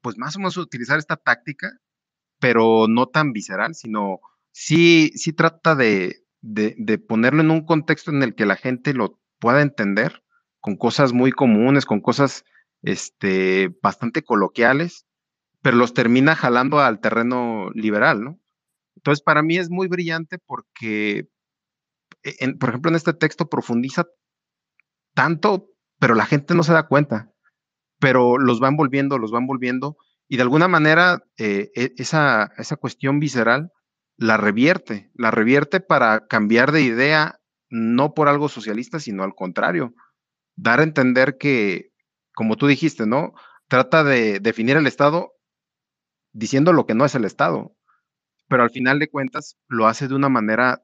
[0.00, 1.70] pues más o menos utilizar esta táctica,
[2.40, 4.20] pero no tan visceral, sino
[4.52, 9.20] sí, sí trata de, de, ponerlo en un contexto en el que la gente lo
[9.38, 10.22] pueda entender,
[10.60, 12.44] con cosas muy comunes, con cosas
[12.82, 15.06] este, bastante coloquiales,
[15.62, 18.40] pero los termina jalando al terreno liberal, ¿no?
[18.96, 21.28] Entonces, para mí es muy brillante porque,
[22.24, 24.06] e, por ejemplo, en este texto profundiza
[25.14, 25.70] tanto,
[26.00, 27.32] pero la gente no se da cuenta,
[28.00, 29.96] pero los van volviendo, los van volviendo,
[30.28, 33.72] y de alguna manera eh, e, esa, esa cuestión visceral
[34.18, 37.40] la revierte, la revierte para cambiar de idea,
[37.70, 39.94] no por algo socialista, sino al contrario,
[40.56, 41.92] dar a entender que,
[42.34, 43.32] como tú dijiste, ¿no?
[43.68, 45.32] Trata de definir el Estado
[46.32, 47.76] diciendo lo que no es el Estado,
[48.48, 50.82] pero al final de cuentas lo hace de una manera,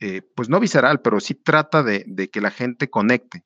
[0.00, 3.44] eh, pues no visceral, pero sí trata de, que la gente conecte.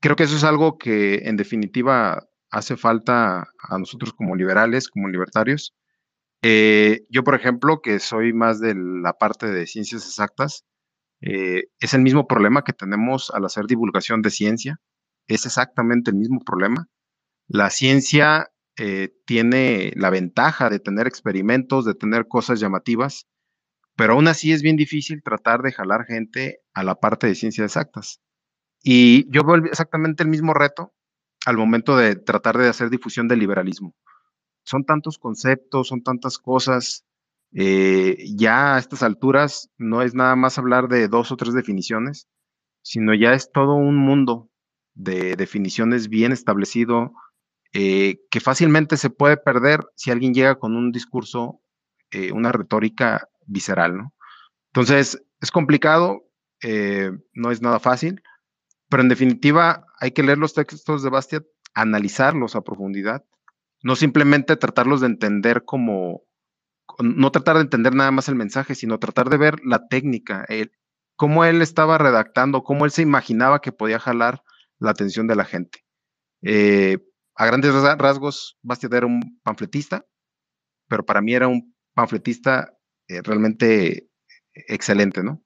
[0.00, 5.08] Creo que eso es algo que en definitiva hace falta a nosotros como liberales, como
[5.08, 5.74] libertarios,
[6.48, 10.64] eh, yo, por ejemplo, que soy más de la parte de ciencias exactas,
[11.20, 14.80] eh, es el mismo problema que tenemos al hacer divulgación de ciencia.
[15.26, 16.86] Es exactamente el mismo problema.
[17.48, 23.26] La ciencia eh, tiene la ventaja de tener experimentos, de tener cosas llamativas,
[23.96, 27.64] pero aún así es bien difícil tratar de jalar gente a la parte de ciencias
[27.64, 28.20] exactas.
[28.84, 30.94] Y yo veo exactamente el mismo reto
[31.44, 33.96] al momento de tratar de hacer difusión del liberalismo
[34.66, 37.04] son tantos conceptos, son tantas cosas.
[37.52, 42.28] Eh, ya a estas alturas no es nada más hablar de dos o tres definiciones,
[42.82, 44.50] sino ya es todo un mundo
[44.94, 47.12] de definiciones bien establecido
[47.72, 51.60] eh, que fácilmente se puede perder si alguien llega con un discurso,
[52.10, 54.14] eh, una retórica visceral, ¿no?
[54.72, 56.22] Entonces, es complicado,
[57.34, 58.20] no es nada fácil,
[58.88, 61.44] pero en definitiva hay que leer los textos de Bastiat,
[61.74, 63.24] analizarlos a profundidad
[63.82, 66.22] no simplemente tratarlos de entender como,
[66.98, 70.46] no tratar de entender nada más el mensaje, sino tratar de ver la técnica,
[71.16, 74.42] cómo él estaba redactando, cómo él se imaginaba que podía jalar
[74.78, 75.84] la atención de la gente.
[76.42, 76.98] Eh,
[77.34, 80.06] a grandes rasgos, Bastiat era un panfletista,
[80.88, 82.74] pero para mí era un panfletista
[83.08, 84.08] eh, realmente
[84.54, 85.42] excelente, ¿no?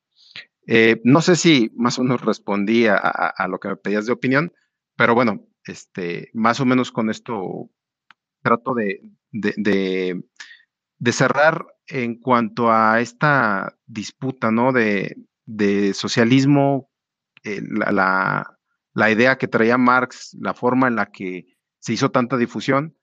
[0.66, 4.52] Eh, no sé si más o menos respondí a, lo que me pedías de opinión,
[4.96, 7.70] pero bueno, este, más o menos con esto
[8.42, 9.00] trato de,
[9.32, 14.72] de, cerrar en cuanto a esta disputa, ¿no?
[14.72, 15.16] De,
[15.94, 16.90] socialismo,
[17.42, 18.56] eh, la,
[18.94, 21.46] la, idea que traía Marx, la forma en la que
[21.80, 22.96] se hizo tanta difusión,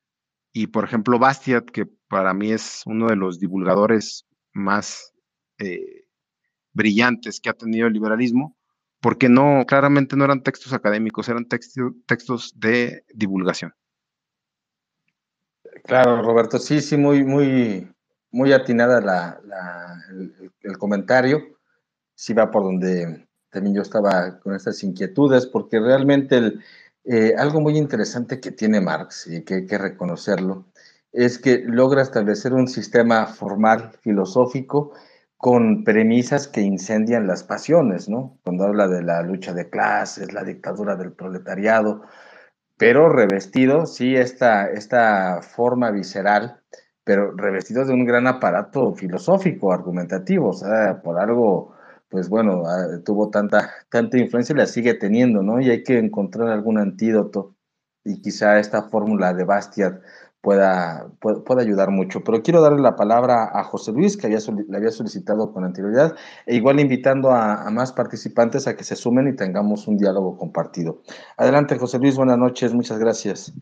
[0.54, 5.14] y por ejemplo Bastiat, que para mí es uno de los divulgadores más
[5.60, 6.08] eh,
[6.74, 8.58] brillantes que ha tenido el liberalismo,
[9.02, 13.74] porque no, claramente no eran textos académicos, eran textos de divulgación.
[15.84, 17.92] Claro, Roberto, sí, sí, muy, muy,
[18.32, 19.40] muy atinada
[20.62, 21.58] el, comentario.
[22.16, 26.54] Sí va por donde también yo estaba con estas inquietudes, porque realmente
[27.04, 30.66] eh, algo muy interesante que tiene Marx y que hay que reconocerlo
[31.14, 34.94] es que logra establecer un sistema formal filosófico
[35.38, 38.38] con premisas que incendian las pasiones, ¿no?
[38.44, 42.04] Cuando habla de la lucha de clases, la dictadura del proletariado,
[42.78, 46.62] pero revestido, sí, esta, esta forma visceral,
[47.04, 51.74] pero revestido de un gran aparato filosófico, argumentativo, o sea, por algo,
[52.10, 55.60] pues bueno, ah, tuvo tanta, tanta influencia y la sigue teniendo, ¿no?
[55.62, 57.56] Y hay que encontrar algún antídoto
[58.04, 60.02] y quizá esta fórmula de Bastiat
[60.48, 62.24] pueda, pueda, ayudar mucho.
[62.24, 64.40] Pero quiero darle la palabra a José Luis, que había,
[64.70, 69.28] le había solicitado con anterioridad, e igual invitando a, más participantes a que se sumen
[69.28, 71.02] y tengamos un diálogo compartido.
[71.36, 73.54] Adelante, José Luis, buenas noches, muchas gracias.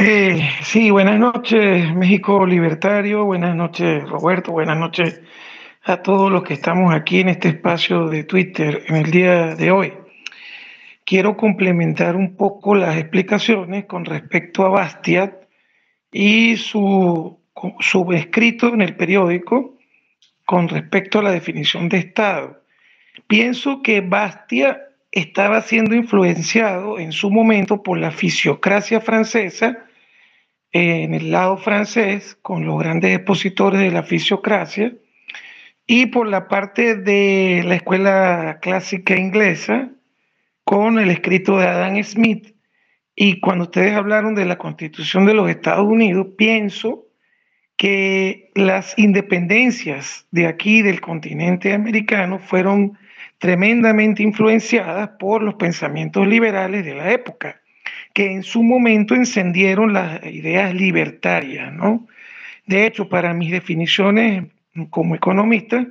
[0.00, 5.20] Eh, sí, buenas noches, México Libertario, buenas noches, Roberto, buenas noches
[5.84, 9.70] a todos los que estamos aquí en este espacio de Twitter en el día de
[9.70, 9.92] hoy.
[11.04, 15.41] Quiero complementar un poco las explicaciones con respecto a Bastiat
[16.12, 17.40] y su,
[17.80, 19.78] su escrito en el periódico
[20.44, 22.62] con respecto a la definición de Estado.
[23.26, 29.86] Pienso que Bastia estaba siendo influenciado en su momento por la fisiocracia francesa,
[30.72, 34.94] en el lado francés, con los grandes expositores de la fisiocracia,
[35.86, 39.90] y por la parte de la escuela clásica inglesa,
[40.64, 42.51] con el escrito de Adam Smith,
[43.14, 47.06] y cuando ustedes hablaron de la constitución de los Estados Unidos, pienso
[47.76, 52.98] que las independencias de aquí del continente americano fueron
[53.38, 57.60] tremendamente influenciadas por los pensamientos liberales de la época,
[58.14, 62.06] que en su momento encendieron las ideas libertarias, ¿no?
[62.66, 64.44] De hecho, para mis definiciones
[64.90, 65.86] como economista,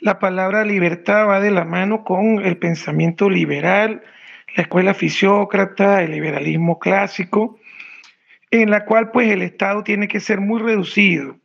[0.00, 4.02] la palabra libertad va de la mano con el pensamiento liberal,
[4.56, 7.58] la escuela fisiócrata, el liberalismo clásico,
[8.50, 11.36] en la cual pues el Estado tiene que ser muy reducido.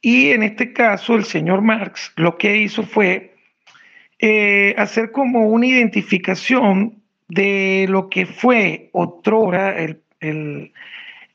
[0.00, 3.34] Y en este caso el señor Marx lo que hizo fue
[4.18, 10.72] eh, hacer como una identificación de lo que fue otrora el, el,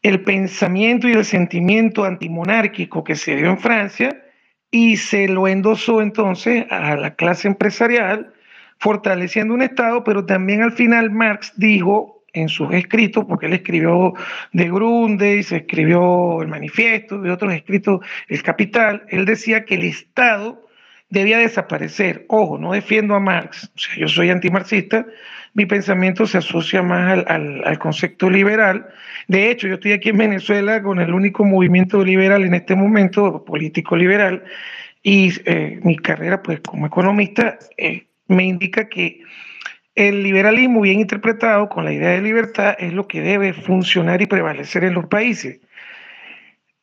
[0.02, 4.24] el pensamiento y el sentimiento antimonárquico que se dio en Francia
[4.72, 8.34] y se lo endosó entonces a la clase empresarial,
[8.82, 14.14] fortaleciendo un Estado, pero también al final Marx dijo en sus escritos, porque él escribió
[14.54, 19.76] de Grunde y se escribió el manifiesto y otros escritos, el Capital, él decía que
[19.76, 20.68] el Estado
[21.10, 22.26] debía desaparecer.
[22.28, 25.06] Ojo, no defiendo a Marx, o sea, yo soy antimarxista,
[25.54, 28.88] mi pensamiento se asocia más al, concepto liberal.
[29.28, 33.46] De hecho, yo estoy aquí en Venezuela con el único movimiento liberal en este momento,
[33.46, 34.44] político liberal,
[35.04, 39.22] y eh, mi carrera pues como economista eh, me indica que
[39.94, 44.26] el liberalismo bien interpretado con la idea de libertad es lo que debe funcionar y
[44.26, 45.60] prevalecer en los países.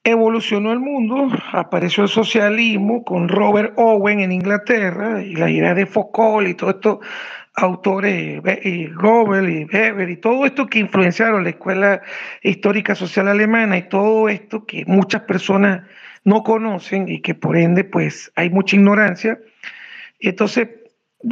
[0.05, 5.87] Evolucionó el mundo, apareció el socialismo con Robert Owen en Inglaterra y la idea de
[5.87, 7.01] Foucault y todo esto
[7.55, 12.03] autores, y Goebbels y Weber y todo esto que influenciaron la escuela
[12.43, 15.83] histórica social alemana y todo esto que muchas personas
[16.25, 19.41] no conocen y que por ende pues hay mucha ignorancia.
[20.21, 20.69] Entonces,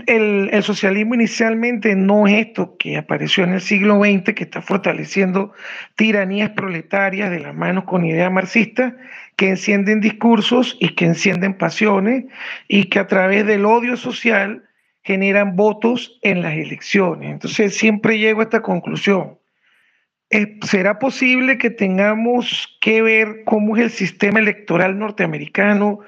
[0.06, 4.60] el, el, socialismo inicialmente no es esto que apareció en el siglo XX, que está
[4.60, 5.52] fortaleciendo
[5.94, 8.94] tiranías proletarias de las manos con ideas marxistas,
[9.36, 12.24] que encienden discursos y que encienden pasiones
[12.68, 14.64] y que a través del odio social
[15.04, 17.30] generan votos en las elecciones.
[17.30, 19.38] Entonces siempre llego a esta conclusión.
[20.30, 26.00] Eh, ¿Será posible que tengamos que ver cómo es el sistema electoral norteamericano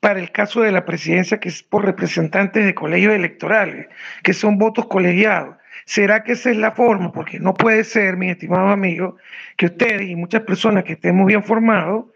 [0.00, 3.88] para el caso de la presidencia, que es por representantes de colegios electorales,
[4.22, 5.56] que son votos colegiados?
[5.86, 7.12] ¿Será que esa es la forma?
[7.12, 9.16] Porque no puede ser, mi estimado amigo,
[9.56, 12.06] que ustedes y muchas personas que estemos bien formados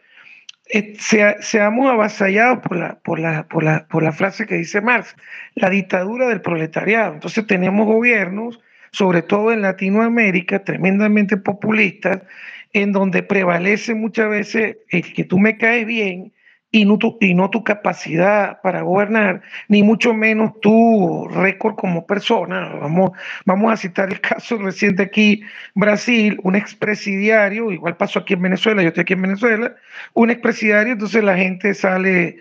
[0.70, 5.16] eh, seamos avasallados por la, por, la, por, la, por la frase que dice Marx,
[5.54, 7.14] la dictadura del proletariado.
[7.14, 8.60] Entonces tenemos gobiernos,
[8.92, 12.22] sobre todo en Latinoamérica, tremendamente populistas,
[12.72, 16.32] en donde prevalece muchas veces el que tú me caes bien
[16.70, 22.06] y no, tu, y no tu capacidad para gobernar, ni mucho menos tu récord como
[22.06, 22.74] persona.
[22.80, 23.12] Vamos,
[23.46, 25.42] vamos a citar el caso reciente aquí,
[25.74, 29.74] Brasil, un expresidiario, igual pasó aquí en Venezuela, yo estoy aquí en Venezuela,
[30.12, 32.36] un expresidiario, entonces la gente sale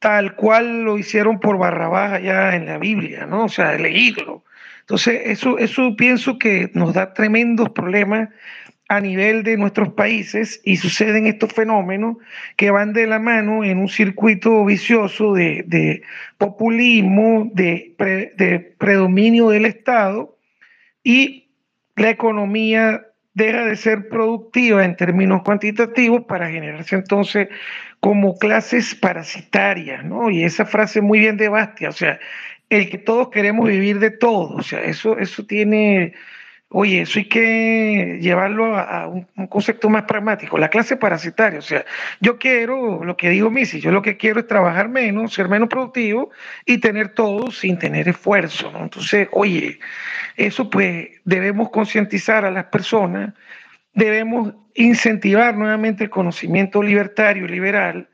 [0.00, 3.44] tal cual lo hicieron por Barrabás allá en la Biblia, ¿no?
[3.44, 4.44] O sea, leído.
[4.88, 8.30] Entonces, eso, eso pienso que nos da tremendos problemas
[8.88, 12.16] a nivel de nuestros países y suceden estos fenómenos
[12.56, 16.00] que van de la mano en un circuito vicioso de,
[16.38, 17.94] populismo, de,
[18.38, 20.38] de predominio del Estado
[21.04, 21.50] y
[21.94, 23.02] la economía
[23.34, 27.48] deja de ser productiva en términos cuantitativos para generarse entonces
[28.00, 30.30] como clases parasitarias, ¿no?
[30.30, 32.18] Y esa frase muy bien de Bastia, o sea,
[32.70, 36.14] el que todos queremos vivir de todo, o sea, eso, eso tiene
[36.70, 41.60] Oye, eso hay que llevarlo a, un, concepto más pragmático, la clase parasitaria.
[41.60, 41.86] O sea,
[42.20, 45.70] yo quiero, lo que digo Missy, yo lo que quiero es trabajar menos, ser menos
[45.70, 46.30] productivo
[46.66, 48.70] y tener todo sin tener esfuerzo.
[48.78, 49.78] Entonces, oye,
[50.36, 53.32] eso pues debemos concientizar a las personas,
[53.94, 58.10] debemos incentivar nuevamente el conocimiento libertario liberal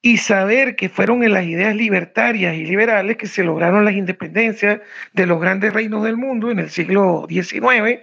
[0.00, 4.80] y saber que fueron en las ideas libertarias y liberales que se lograron las independencias
[5.12, 8.00] de los grandes reinos del mundo en el siglo XIX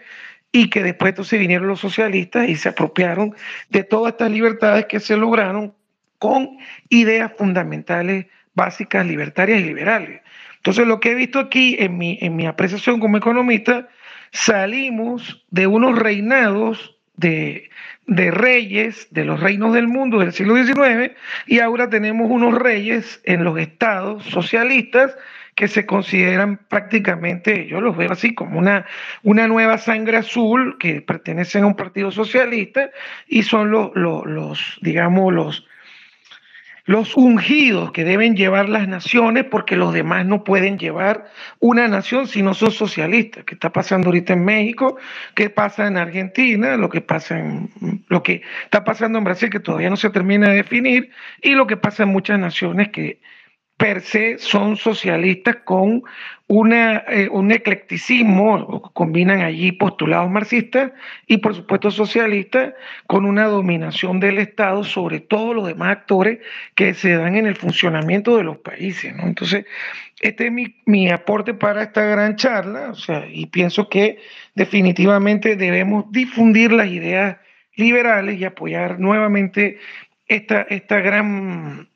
[0.51, 3.33] y que después entonces vinieron los socialistas y se apropiaron
[3.69, 5.73] de todas estas libertades que se lograron
[6.19, 6.57] con
[6.89, 10.21] ideas fundamentales básicas libertarias y liberales.
[10.57, 13.87] Entonces lo que he visto aquí en mi, en mi apreciación como economista,
[14.31, 17.69] salimos de unos reinados de,
[18.07, 21.13] de reyes de los reinos del mundo del siglo XIX
[21.47, 25.15] y ahora tenemos unos reyes en los estados socialistas
[25.55, 28.85] que se consideran prácticamente, yo los veo así como una,
[29.23, 32.91] una nueva sangre azul que pertenecen a un partido socialista
[33.27, 35.65] y son los, los, los digamos, los,
[36.85, 41.25] los ungidos que deben llevar las naciones porque los demás no pueden llevar
[41.59, 43.43] una nación si no son socialistas.
[43.43, 44.97] ¿Qué está pasando ahorita en México?
[45.33, 46.77] ¿Qué pasa en Argentina?
[46.77, 47.69] Lo que pasa en
[48.07, 51.09] lo que está pasando en Brasil que todavía no se termina de definir
[51.41, 53.19] y lo que pasa en muchas naciones que
[53.77, 56.03] per se son socialistas con
[56.47, 60.91] una, eh, un eclecticismo, combinan allí postulados marxistas
[61.27, 62.73] y por supuesto socialistas
[63.07, 66.39] con una dominación del Estado sobre todos los demás actores
[66.75, 69.13] que se dan en el funcionamiento de los países.
[69.21, 69.65] Entonces,
[70.21, 74.19] este es mi, mi, aporte para esta gran charla, o sea, y pienso que
[74.53, 77.37] definitivamente debemos difundir las ideas
[77.75, 79.79] liberales y apoyar nuevamente
[80.27, 81.89] esta, esta gran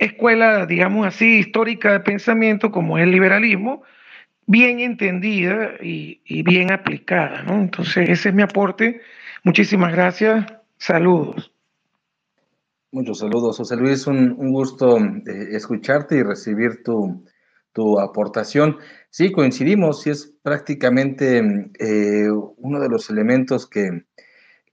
[0.00, 3.82] escuela, digamos así, histórica de pensamiento como es el liberalismo,
[4.46, 7.44] bien entendida y, bien aplicada.
[7.48, 9.02] Entonces, ese es mi aporte.
[9.44, 10.46] Muchísimas gracias.
[10.78, 11.52] Saludos.
[12.90, 14.06] Muchos saludos, José Luis.
[14.06, 17.22] Un, gusto eh, escucharte y recibir tu,
[18.00, 18.78] aportación.
[19.10, 24.04] Sí, coincidimos, y es prácticamente eh, uno de los elementos que,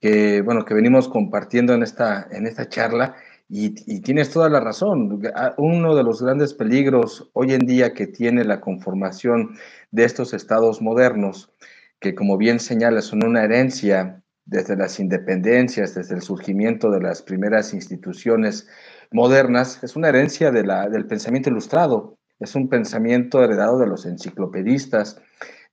[0.01, 3.15] que, bueno, que venimos compartiendo en esta, en esta charla
[3.49, 5.21] y, tienes toda la razón.
[5.57, 9.57] Uno de los grandes peligros hoy en día que tiene la conformación
[9.91, 11.51] de estos estados modernos,
[11.99, 17.21] que como bien señala son una herencia desde las independencias, desde el surgimiento de las
[17.21, 18.67] primeras instituciones
[19.11, 25.21] modernas, es una herencia del pensamiento ilustrado, es un pensamiento heredado de los enciclopedistas,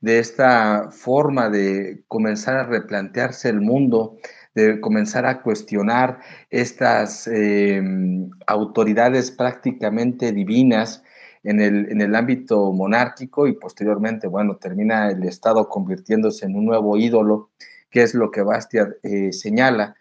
[0.00, 4.16] de esta forma de comenzar a replantearse el mundo
[4.54, 11.02] de comenzar a cuestionar estas em, autoridades prácticamente divinas
[11.42, 16.64] en el, en el ámbito monárquico y posteriormente, bueno, termina el Estado convirtiéndose en un
[16.64, 17.50] nuevo ídolo,
[17.90, 19.94] que es lo que Bastia eh, señala,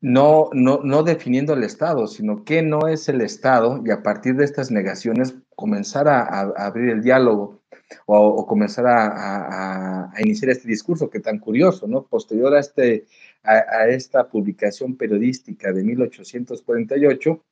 [0.00, 4.36] no, no, no definiendo el Estado, sino qué no es el Estado y a partir
[4.36, 6.22] de estas negaciones comenzar a,
[6.56, 7.60] abrir el diálogo
[8.06, 12.04] o, comenzar a, a, iniciar este discurso que tan curioso, ¿no?
[12.04, 13.06] Posterior a este
[13.42, 17.44] a, esta publicación periodística de 1848,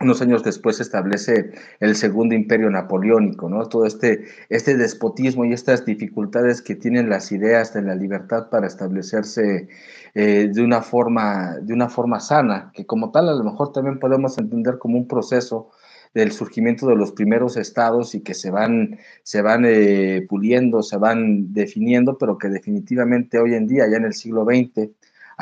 [0.00, 3.68] unos años después se establece el segundo imperio napoleónico, ¿no?
[3.68, 8.66] Todo este, este despotismo y estas dificultades que tienen las ideas de la libertad para
[8.66, 9.68] establecerse
[10.14, 13.98] eh, de, una forma, de una forma sana, que como tal a lo mejor también
[13.98, 15.70] podemos entender como un proceso
[16.14, 20.96] del surgimiento de los primeros estados y que se van, se van eh, puliendo, se
[20.96, 24.90] van definiendo, pero que definitivamente hoy en día, ya en el siglo XX,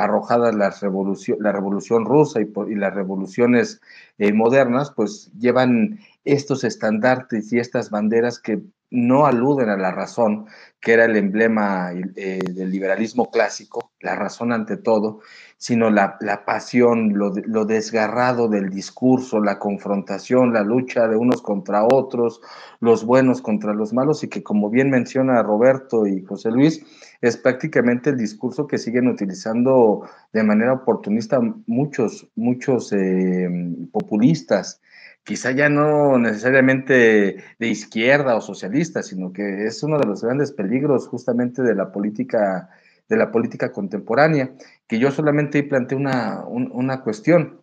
[0.04, 3.80] arrojadas las la revolución rusa y, las revoluciones
[4.18, 10.46] eh, modernas, pues llevan estos estandartes y estas banderas que no aluden a la razón,
[10.80, 15.20] que era el emblema eh, del liberalismo clásico, la razón ante todo,
[15.60, 21.84] sino la, pasión, lo, lo, desgarrado del discurso, la confrontación, la lucha de unos contra
[21.84, 22.40] otros,
[22.80, 26.82] los buenos contra los malos, y que como bien menciona Roberto y José Luis,
[27.20, 33.46] es prácticamente el discurso que siguen utilizando de manera oportunista muchos, muchos eh,
[33.92, 34.80] populistas,
[35.24, 40.52] quizá ya no necesariamente de izquierda o socialista, sino que es uno de los grandes
[40.52, 42.70] peligros justamente de la política,
[43.10, 44.54] de la política contemporánea,
[44.86, 47.60] que yo solamente planteé una, una cuestión.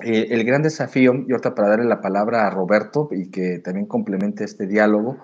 [0.00, 3.86] Eh, el gran desafío, y ahorita para darle la palabra a Roberto y que también
[3.86, 5.18] complemente este diálogo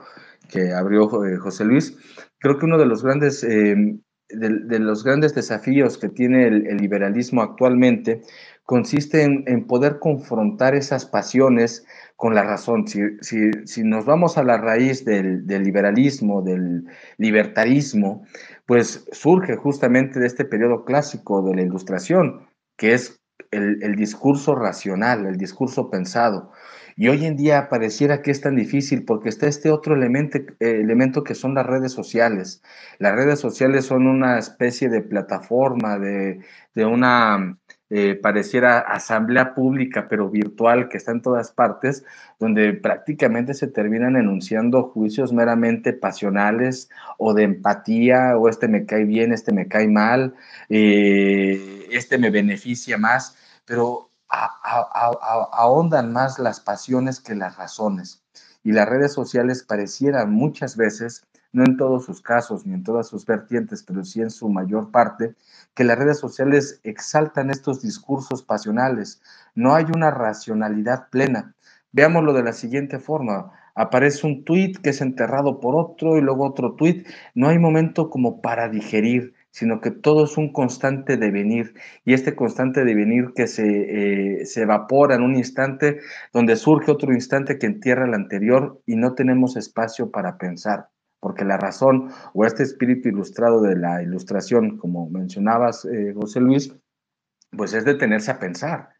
[0.48, 1.96] que abrió eh, José Luis,
[2.38, 3.98] creo que uno de los grandes, eh,
[4.28, 8.22] de, los grandes desafíos que tiene el, liberalismo actualmente
[8.64, 11.86] consiste en, poder confrontar esas pasiones
[12.16, 12.86] con la razón.
[12.86, 16.84] Si, si, nos vamos a la raíz del, liberalismo, del
[17.16, 18.26] libertarismo,
[18.68, 22.46] pues surge justamente de este periodo clásico de la ilustración,
[22.76, 23.18] que es
[23.50, 26.52] el, el discurso racional, el discurso pensado.
[26.94, 30.80] Y hoy en día pareciera que es tan difícil porque está este otro elemento, eh,
[30.82, 32.62] elemento que son las redes sociales.
[32.98, 36.40] Las redes sociales son una especie de plataforma, de,
[36.74, 37.56] una,
[37.90, 42.04] eh, pareciera asamblea pública, pero virtual, que está en todas partes,
[42.38, 49.04] donde prácticamente se terminan enunciando juicios meramente pasionales o de empatía, o este me cae
[49.04, 50.34] bien, este me cae mal,
[50.68, 58.22] eh, este me beneficia más, pero ahondan más las pasiones que las razones.
[58.62, 63.08] Y las redes sociales parecieran muchas veces, no en todos sus casos ni en todas
[63.08, 65.34] sus vertientes, pero sí en su mayor parte,
[65.74, 69.22] que las redes sociales exaltan estos discursos pasionales.
[69.54, 71.54] No hay una racionalidad plena.
[71.92, 73.52] Veámoslo de la siguiente forma.
[73.74, 77.06] Aparece un tuit que es enterrado por otro y luego otro tuit.
[77.34, 81.74] No hay momento como para digerir sino que todo es un constante devenir
[82.04, 86.00] y este constante devenir que se, eh, se evapora en un instante
[86.32, 90.90] donde surge otro instante que entierra el anterior y no tenemos espacio para pensar,
[91.20, 96.74] porque la razón o este espíritu ilustrado de la ilustración, como mencionabas, eh, José Luis,
[97.56, 98.90] pues es detenerse a pensar,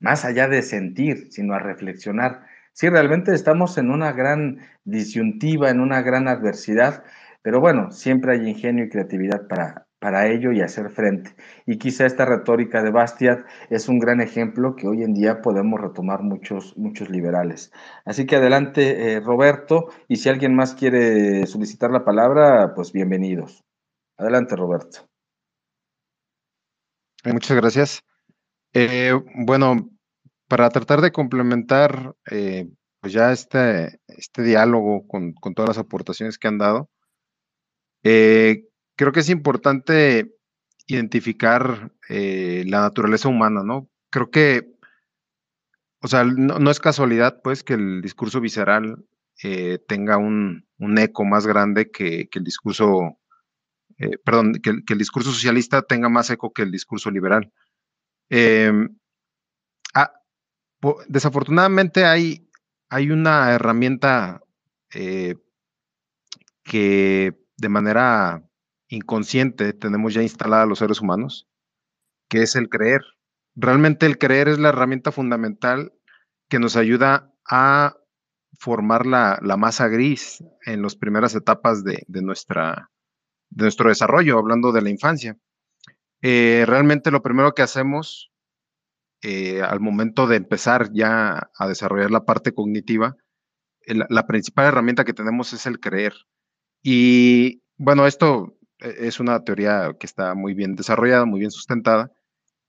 [0.00, 2.46] más allá de sentir, sino a reflexionar.
[2.72, 7.02] Sí, realmente estamos en una gran disyuntiva, en una gran adversidad,
[7.42, 11.34] pero bueno, siempre hay ingenio y creatividad para, para ello y hacer frente.
[11.66, 15.80] Y quizá esta retórica de Bastiat es un gran ejemplo que hoy en día podemos
[15.80, 17.72] retomar muchos, muchos liberales.
[18.04, 23.64] Así que adelante, eh, Roberto, y si alguien más quiere solicitar la palabra, pues bienvenidos.
[24.16, 25.08] Adelante, Roberto.
[27.24, 28.02] Muchas gracias.
[28.72, 29.90] Eh, bueno,
[30.48, 32.68] para tratar de complementar eh,
[33.00, 36.90] pues ya este, este diálogo con, todas las aportaciones que han dado,
[38.02, 38.64] eh,
[38.98, 40.34] creo que es importante
[40.86, 43.88] identificar la naturaleza humana, ¿no?
[44.10, 44.74] Creo que,
[46.00, 49.06] o sea, no, es casualidad, pues, que el discurso visceral
[49.86, 50.66] tenga un,
[50.98, 53.18] eco más grande que, el discurso,
[54.24, 57.52] perdón, que, el discurso socialista tenga más eco que el discurso liberal.
[58.30, 58.98] Em,
[61.06, 62.50] desafortunadamente hay,
[62.88, 64.42] hay una herramienta
[64.92, 65.36] eh,
[66.64, 68.47] que de manera
[68.88, 71.48] inconsciente tenemos ya instalada los seres humanos,
[72.28, 73.02] que es el creer.
[73.54, 75.92] Realmente el creer es la herramienta fundamental
[76.48, 77.96] que nos ayuda a
[78.58, 82.90] formar la, masa gris en las primeras etapas de, nuestra,
[83.50, 85.36] de nuestro desarrollo, hablando de la infancia.
[86.22, 88.32] Eh, realmente lo primero que hacemos
[89.22, 93.16] eh, al momento de empezar ya a desarrollar la parte cognitiva,
[93.86, 96.14] la principal herramienta que tenemos es el creer.
[96.82, 102.12] Y bueno, esto es una teoría que está muy bien desarrollada, muy bien sustentada.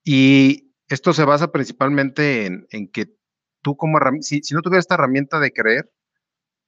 [0.03, 3.14] Y esto se basa principalmente en, que
[3.61, 5.91] tú como si, si no tuvieras esta herramienta de creer,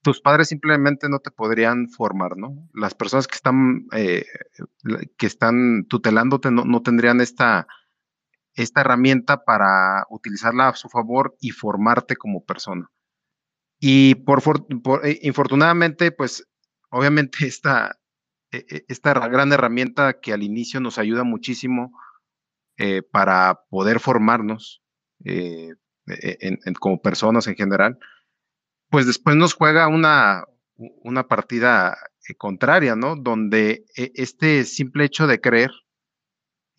[0.03, 2.67] tus padres simplemente no te podrían formar, ¿no?
[2.73, 4.25] Las personas que están, eh,
[5.17, 7.67] que están tutelándote no, no tendrían esta
[8.53, 12.89] esta herramienta para utilizarla a su favor y formarte como persona.
[13.79, 14.41] Y por,
[15.03, 16.47] eh, infortunadamente, pues
[16.89, 18.00] obviamente esta, e, e,
[18.51, 21.97] esta gran herramienta que al inicio nos ayuda muchísimo
[22.77, 24.81] eh, para poder formarnos
[25.25, 25.69] eh,
[26.07, 27.97] e, como personas en general,
[28.89, 30.43] pues después nos juega una,
[30.75, 31.97] una partida
[32.37, 33.15] contraria, ¿no?
[33.15, 35.71] Donde este simple hecho de creer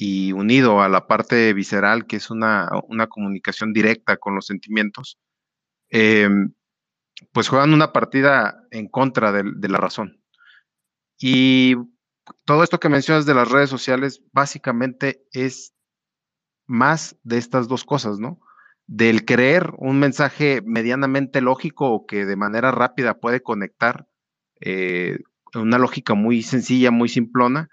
[0.05, 2.69] y unido a la parte visceral, que es una,
[3.09, 5.19] comunicación directa con los sentimientos,
[5.90, 6.55] em,
[7.32, 10.22] pues juegan una partida en contra de, la razón.
[11.18, 11.76] Y
[12.44, 15.74] todo esto que mencionas de las redes sociales básicamente es
[16.66, 18.40] más de estas dos cosas, ¿no?
[18.86, 24.06] Del creer un mensaje medianamente lógico o que de manera rápida puede conectar
[24.60, 25.18] eh,
[25.55, 27.68] una lógica muy sencilla, muy simplona,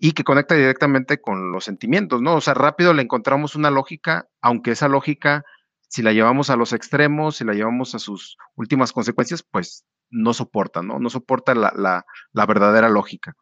[0.00, 2.36] y que conecta directamente con los sentimientos, ¿no?
[2.36, 5.44] O sea, rápido le encontramos una lógica, aunque esa lógica,
[5.88, 10.34] si la llevamos a los extremos, si la llevamos a sus últimas consecuencias, pues no
[10.34, 10.98] soporta, ¿no?
[10.98, 13.34] No soporta la, verdadera lógica.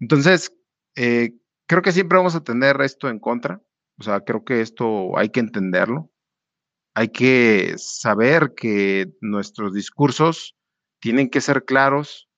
[0.00, 0.54] Entonces,
[0.96, 1.34] eh,
[1.66, 3.60] creo que siempre vamos a tener esto en contra,
[3.98, 6.10] o sea, creo que esto hay que entenderlo,
[6.94, 10.56] hay que saber que nuestros discursos
[11.00, 12.28] tienen que ser claros,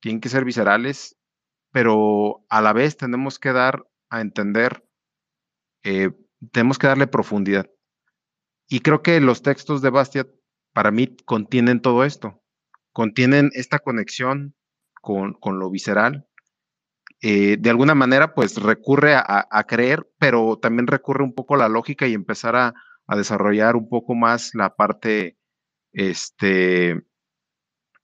[0.00, 1.16] tienen que ser viscerales
[1.74, 4.86] pero a la vez tenemos que dar a entender,
[5.82, 6.12] eh,
[6.52, 7.68] tenemos que darle profundidad.
[8.68, 10.28] Y creo que los textos de Bastiat
[10.72, 12.43] para mí contienen todo esto,
[12.94, 14.54] contienen esta conexión
[15.02, 16.26] con, lo visceral.
[17.20, 21.68] Eh, de alguna manera, pues recurre a, creer, pero también recurre un poco a la
[21.68, 22.74] lógica y empezar a,
[23.06, 25.36] a desarrollar un poco más la parte
[25.94, 27.06] este,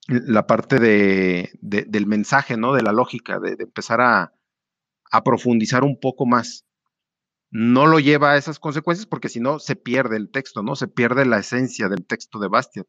[0.06, 2.72] la parte de, del mensaje, ¿no?
[2.72, 4.32] De la lógica, de, empezar a,
[5.24, 6.64] profundizar un poco más.
[7.50, 10.76] No lo lleva a esas consecuencias porque si no se pierde el texto, ¿no?
[10.76, 12.86] Se pierde la esencia del texto de Bastiat.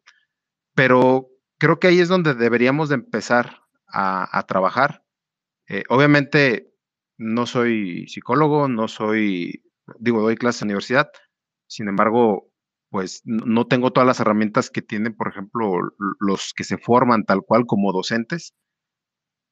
[0.75, 1.30] Pero
[1.61, 5.03] creo que ahí es donde deberíamos de empezar a, trabajar.
[5.67, 6.73] Eh, obviamente
[7.19, 9.63] no soy psicólogo, no soy,
[9.99, 11.11] digo, doy clases en universidad,
[11.67, 12.51] sin embargo,
[12.89, 15.71] pues no tengo todas las herramientas que tienen, por ejemplo,
[16.19, 18.55] los que se forman tal cual como docentes,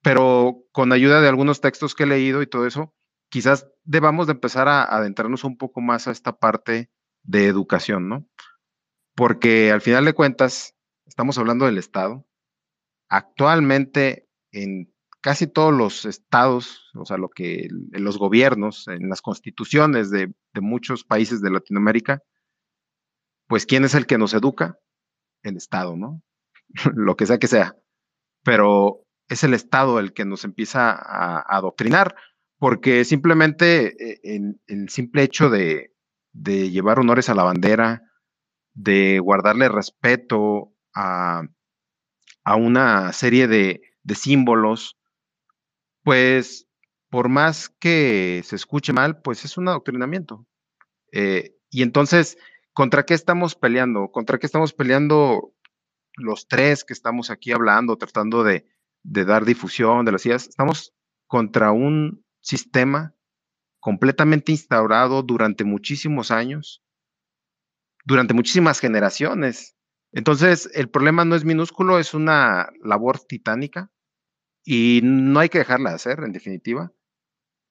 [0.02, 2.91] pero con ayuda de algunos textos que he leído y todo eso,
[3.30, 6.90] quizás debamos de empezar a, adentrarnos un poco más a esta parte
[7.22, 8.27] de educación, ¿no?
[9.15, 10.78] Porque al final de cuentas,
[11.10, 12.26] estamos hablando del Estado.
[13.10, 19.22] Actualmente, en casi todos los estados, o sea, lo que en los gobiernos, en las
[19.22, 20.31] constituciones de
[20.61, 22.23] muchos países de Latinoamérica,
[23.49, 24.77] pues ¿quién es el que nos educa?
[25.41, 26.22] El Estado, ¿no?
[26.95, 27.76] Lo que sea que sea.
[28.44, 32.15] Pero es el Estado el que nos empieza a, adoctrinar,
[32.60, 35.94] porque simplemente eh, el, simple hecho de,
[36.34, 38.03] llevar honores a la bandera,
[38.73, 41.44] de guardarle respeto a,
[42.57, 43.82] una serie de,
[44.16, 44.98] símbolos,
[46.03, 46.68] pues
[47.10, 50.48] por más que se escuche mal, pues es un adoctrinamiento.
[51.11, 52.38] Eh, y entonces,
[52.74, 54.10] ¿contra qué estamos peleando?
[54.11, 55.53] ¿Contra qué estamos peleando
[56.16, 58.66] los tres que estamos aquí hablando, tratando de,
[59.03, 60.48] de dar difusión de las ideas?
[60.48, 60.94] Estamos
[61.28, 63.14] contra un sistema
[63.80, 66.84] completamente instaurado durante muchísimos años,
[68.06, 69.76] durante muchísimas generaciones.
[70.11, 73.91] Entonces, el problema no es minúsculo, es una labor titánica
[74.64, 76.91] y no hay que dejarla de hacer, en definitiva,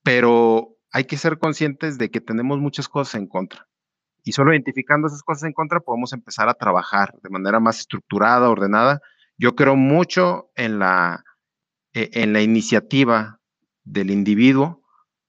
[0.03, 3.69] pero hay que ser conscientes de que tenemos muchas cosas en contra.
[4.23, 8.51] Y solo identificando esas cosas en contra podemos empezar a trabajar de manera más estructurada,
[8.51, 9.01] ordenada.
[9.37, 11.25] Yo creo mucho en la,
[11.93, 13.41] e, en la iniciativa
[13.85, 14.83] del individuo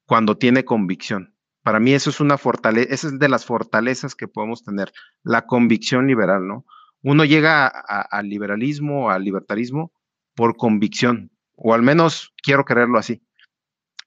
[0.05, 1.35] cuando tiene convicción.
[1.63, 4.91] Para mí eso es una fortaleza, esa es de las fortalezas que podemos tener,
[5.23, 6.65] la convicción liberal, ¿no?
[7.01, 9.91] Uno llega al liberalismo, al libertarismo
[10.35, 13.21] por convicción, o al menos quiero creerlo así.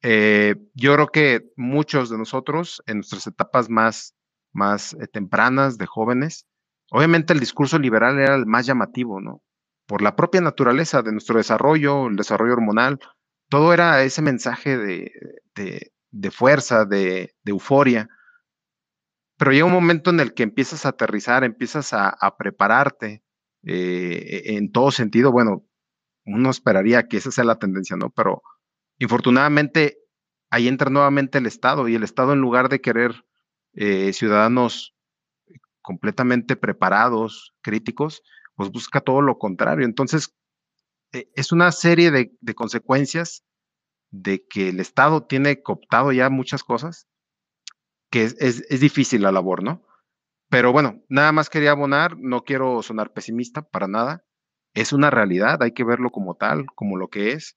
[0.02, 4.14] Eh, yo creo que muchos de nosotros en nuestras etapas más,
[4.52, 6.46] más eh, tempranas de jóvenes,
[6.90, 9.42] obviamente el discurso liberal era el más llamativo, ¿no?
[9.86, 12.98] Por la propia naturaleza de nuestro desarrollo, el desarrollo hormonal,
[13.48, 15.12] todo era ese mensaje de,
[16.12, 18.08] de fuerza, de, euforia.
[19.42, 23.24] Pero llega un momento en el que empiezas a aterrizar, empiezas a, prepararte
[23.64, 25.32] eh, en todo sentido.
[25.32, 25.66] Bueno,
[26.24, 28.10] uno esperaría que esa sea la tendencia, ¿no?
[28.10, 28.44] Pero
[29.00, 29.98] infortunadamente
[30.48, 33.24] ahí entra nuevamente el Estado y el Estado en lugar de querer
[33.72, 34.94] eh, ciudadanos
[35.80, 38.22] completamente preparados, críticos,
[38.54, 39.84] pues busca todo lo contrario.
[39.86, 40.36] Entonces,
[41.12, 43.42] e, es una serie de consecuencias
[44.12, 47.08] de que el Estado tiene cooptado ya muchas cosas,
[48.12, 49.82] que es, difícil la labor, ¿no?
[50.50, 54.22] Pero bueno, nada más quería abonar, no quiero sonar pesimista para nada,
[54.74, 57.56] es una realidad, hay que verlo como tal, como lo que es,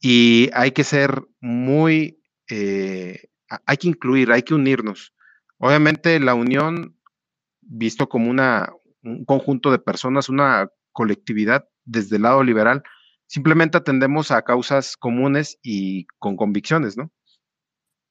[0.00, 3.28] y hay que ser muy, eh,
[3.66, 5.14] hay que incluir, hay que unirnos.
[5.58, 6.98] Obviamente la unión,
[7.60, 12.82] visto como una, un conjunto de personas, una colectividad desde el lado liberal,
[13.26, 17.12] simplemente atendemos a causas comunes y con convicciones, ¿no?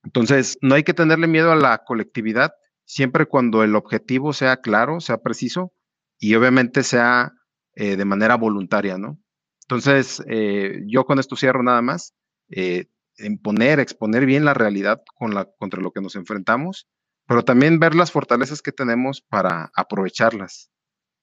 [0.03, 2.51] Entonces, no hay que tenerle miedo a la colectividad
[2.85, 5.73] siempre cuando el objetivo sea claro, sea preciso
[6.19, 7.33] y obviamente sea
[7.75, 9.19] eh, de manera voluntaria, ¿no?
[9.63, 12.13] Entonces, eh, yo con esto cierro nada más,
[12.49, 12.87] eh,
[13.41, 16.87] poner, exponer bien la realidad con la, contra lo que nos enfrentamos,
[17.27, 20.71] pero también ver las fortalezas que tenemos para aprovecharlas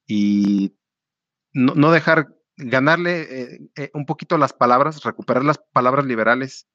[0.07, 0.75] y
[1.53, 2.29] no, no dejar
[2.59, 6.67] ganarle eh, eh, un poquito las palabras, recuperar las palabras liberales,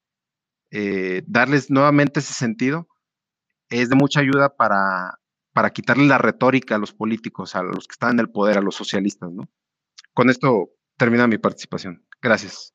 [0.76, 2.88] eh, darles nuevamente ese sentido,
[3.70, 5.20] es de mucha ayuda para,
[5.52, 8.60] para quitarle la retórica a los políticos, a los que están en el poder, a
[8.60, 9.48] los socialistas, ¿no?
[10.12, 12.04] Con esto termina mi participación.
[12.20, 12.74] Gracias.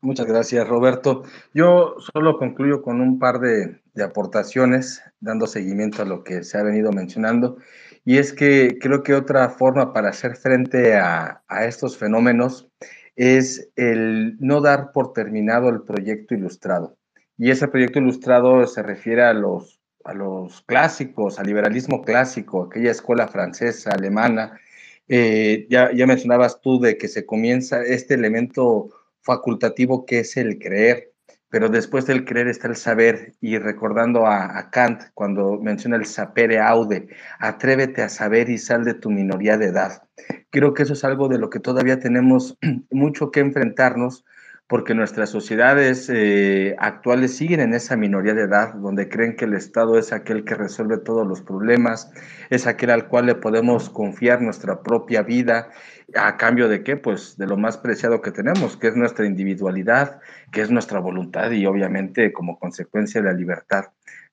[0.00, 1.22] Muchas gracias, Roberto.
[1.54, 6.58] Yo solo concluyo con un par de, de aportaciones, dando seguimiento a lo que se
[6.58, 7.56] ha venido mencionando.
[8.04, 12.70] Y es que creo que otra forma para hacer frente a, estos fenómenos
[13.16, 16.96] es el no dar por terminado el proyecto ilustrado.
[17.38, 22.90] Y ese proyecto ilustrado se refiere a los, a los clásicos, al liberalismo clásico, aquella
[22.90, 24.60] escuela francesa, alemana.
[25.08, 28.90] Eh, ya, ya mencionabas tú de que se comienza este elemento
[29.22, 31.12] facultativo que es el creer
[31.56, 36.60] pero después del creer está el saber y recordando a, Kant cuando menciona el sapere
[36.60, 37.08] aude,
[37.38, 40.02] atrévete a saber y sal de tu minoría de edad.
[40.50, 42.58] Creo que eso es algo de lo que todavía tenemos
[42.90, 44.26] mucho que enfrentarnos
[44.68, 49.54] porque nuestras sociedades eh, actuales siguen en esa minoría de edad, donde creen que el
[49.54, 52.10] Estado es aquel que resuelve todos los problemas,
[52.50, 55.70] es aquel al cual le podemos confiar nuestra propia vida,
[56.14, 56.96] a cambio de qué?
[56.96, 60.20] Pues de lo más preciado que tenemos, que es nuestra individualidad,
[60.50, 63.86] que es nuestra voluntad y obviamente como consecuencia la libertad.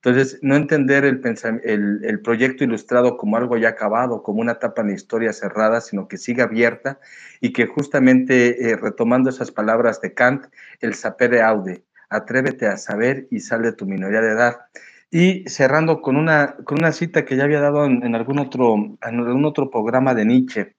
[0.05, 1.21] Entonces, no entender el,
[2.03, 6.09] el, proyecto ilustrado como algo ya acabado, como una etapa en la historia cerrada, sino
[6.09, 6.99] que siga abierta
[7.39, 10.47] y que justamente eh, retomando esas palabras de Kant,
[10.81, 14.57] el sapere aude, atrévete a saber y sal de tu minoría de edad.
[15.09, 18.99] Y cerrando con una, con una cita que ya había dado en, algún otro, en
[19.01, 20.75] algún otro programa de Nietzsche,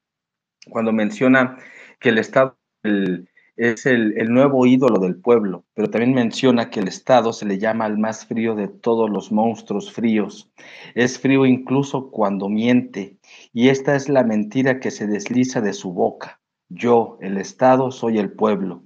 [0.69, 1.57] cuando menciona
[1.99, 6.89] que el Estado, el, es el, nuevo ídolo del pueblo, pero también menciona que el
[6.89, 10.51] Estado se le llama el más frío de todos los monstruos fríos.
[10.95, 13.19] Es frío incluso cuando miente,
[13.53, 16.41] y esta es la mentira que se desliza de su boca.
[16.69, 18.85] Yo, el Estado, soy el pueblo.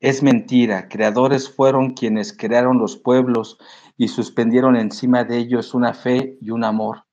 [0.00, 3.58] Es mentira, creadores fueron quienes crearon los pueblos
[3.96, 7.04] y suspendieron encima de ellos una fe y un amor.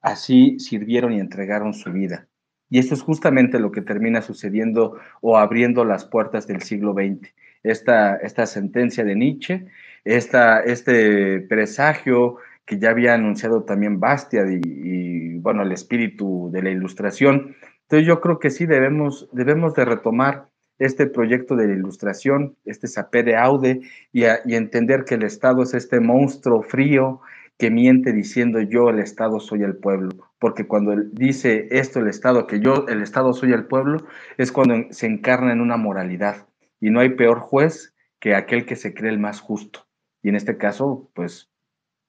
[0.00, 2.28] así sirvieron y entregaron su vida.
[2.72, 7.30] Y esto es justamente lo que termina sucediendo o abriendo las puertas del siglo XX.
[7.62, 9.66] Esta, esta sentencia de Nietzsche,
[10.04, 16.70] esta, este presagio que ya había anunciado también Bastiat y, bueno, el espíritu de la
[16.70, 17.54] ilustración.
[17.82, 22.88] Entonces yo creo que sí debemos, debemos de retomar este proyecto de la ilustración, este
[22.88, 23.82] sapere aude,
[24.14, 27.20] y, y entender que el Estado es este monstruo frío
[27.58, 32.46] que miente diciendo yo el Estado soy el pueblo, porque cuando dice esto el Estado,
[32.46, 33.98] que yo el Estado soy el pueblo,
[34.36, 36.46] es cuando se encarna en una moralidad,
[36.80, 39.86] y no hay peor juez que aquel que se cree el más justo.
[40.22, 41.52] Y en este caso, pues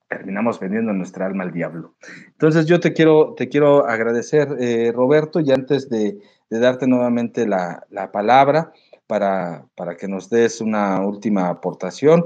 [0.07, 1.95] terminamos vendiendo nuestra alma al diablo.
[2.27, 7.85] Entonces yo te quiero, te quiero agradecer, eh, Roberto, y antes de, darte nuevamente la,
[8.11, 8.73] palabra
[9.07, 12.25] para, para, que nos des una última aportación,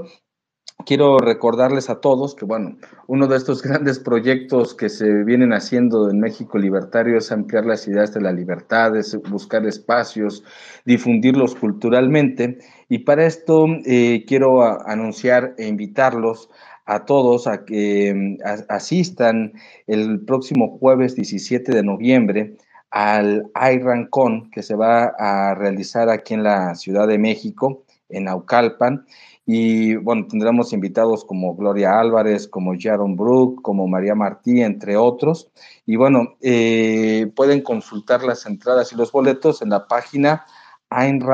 [0.84, 2.76] quiero recordarles a todos que, bueno,
[3.06, 7.86] uno de estos grandes proyectos que se vienen haciendo en México Libertario es ampliar las
[7.88, 10.44] ideas de la libertad, es buscar espacios,
[10.84, 12.58] difundirlos culturalmente.
[12.88, 16.48] Y para esto eh, quiero anunciar e invitarlos
[16.86, 18.38] a todos a que mm,
[18.68, 19.52] asistan
[19.86, 22.56] el próximo jueves 17 de noviembre
[22.90, 29.04] al IRANCON que se va a realizar aquí en la Ciudad de México, en Aucalpan.
[29.50, 35.50] Y bueno, tendremos invitados como Gloria Álvarez, como Sharon Brook, como María Martí, entre otros.
[35.86, 40.44] Y bueno, eh, pueden consultar las entradas y los boletos en la página
[40.90, 41.24] Ayn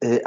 [0.00, 0.20] eh,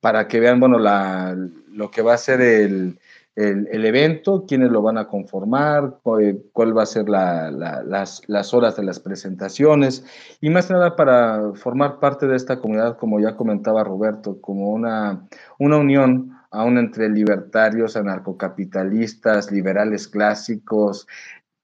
[0.00, 1.34] para que vean, bueno, la,
[1.68, 3.00] lo que va a ser el,
[3.38, 8.76] el, evento, quiénes lo van a conformar, cuál, va a ser la, las, las, horas
[8.76, 10.04] de las presentaciones.
[10.40, 15.28] Y más nada para formar parte de esta comunidad, como ya comentaba Roberto, como una,
[15.60, 21.06] una unión aún entre libertarios, anarcocapitalistas, liberales clásicos,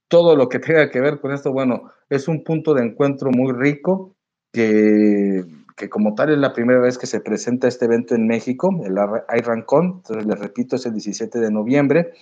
[0.06, 3.52] todo lo que tenga que ver con esto, bueno, es un punto de encuentro muy
[3.52, 4.14] rico
[4.52, 5.44] que
[5.76, 8.96] que como tal es la primera vez que se presenta este evento en México, el
[9.36, 12.12] IRANCON, entonces les repito, es el 17 de noviembre,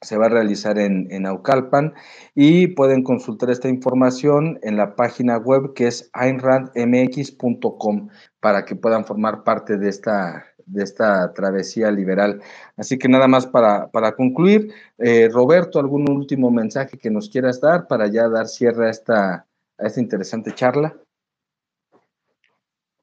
[0.00, 1.94] se va a realizar en, en, Aucalpan
[2.34, 8.08] y pueden consultar esta información en la página web que es ainrandmx.com
[8.40, 12.42] para que puedan formar parte de esta, de esta travesía liberal.
[12.76, 17.60] Así que nada más para, para concluir, eh, Roberto, ¿algún último mensaje que nos quieras
[17.60, 19.46] dar para ya dar cierre a esta,
[19.78, 20.94] a esta interesante charla?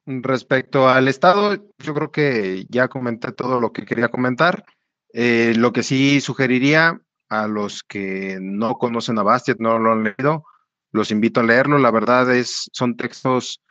[0.04, 4.64] Respecto al Estado, yo creo que ya comenté todo lo que quería comentar.
[5.12, 10.04] Eh, lo que sí sugeriría a los que no conocen a Bastiat, no lo han
[10.04, 10.44] leído,
[10.90, 11.78] los invito a leerlo.
[11.78, 13.62] La verdad es, son textos,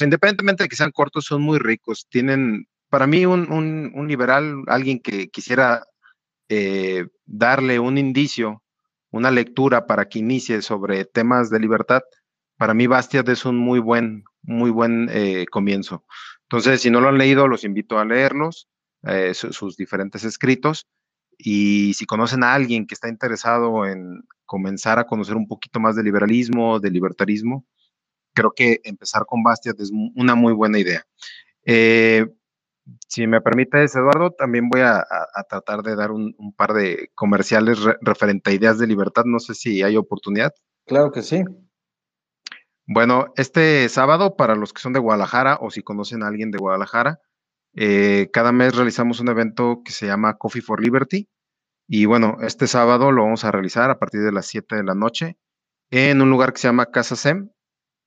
[0.00, 2.06] independientemente de que sean cortos, son muy ricos.
[2.10, 5.84] Tienen, para mí, un, liberal, alguien que quisiera
[6.48, 8.62] eh, darle un indicio,
[9.10, 12.02] una lectura para que inicie sobre temas de libertad,
[12.56, 16.04] para mí Bastiat es un muy buen, muy buen eh, comienzo.
[16.42, 18.68] Entonces, si no lo han leído, los invito a leerlos,
[19.04, 20.86] eh, sus diferentes escritos.
[21.38, 25.96] Y si conocen a alguien que está interesado en comenzar a conocer un poquito más
[25.96, 27.66] de liberalismo, de libertarismo,
[28.34, 31.04] creo que empezar con Bastiat es una muy buena idea.
[31.64, 32.26] Eh,
[33.08, 35.06] si me permites, Eduardo, también voy a,
[35.48, 39.24] tratar de dar un, par de comerciales referente a ideas de libertad.
[39.24, 40.52] No sé si hay oportunidad.
[40.86, 41.44] Claro que sí.
[42.86, 46.58] Bueno, este sábado, para los que son de Guadalajara o si conocen a alguien de
[46.58, 47.20] Guadalajara,
[47.74, 51.28] eh, cada mes realizamos un evento que se llama Coffee for Liberty.
[51.88, 54.94] Y bueno, este sábado lo vamos a realizar a partir de las 7 de la
[54.94, 55.36] noche
[55.90, 57.50] en un lugar que se llama Casa SEM,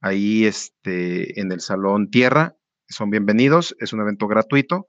[0.02, 2.56] ahí este, en el Salón Tierra.
[2.89, 4.88] Son bienvenidos, es un evento gratuito.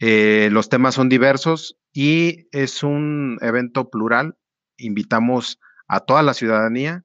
[0.00, 4.36] Eh, los temas son diversos y es un evento plural.
[4.76, 7.04] Invitamos a toda la ciudadanía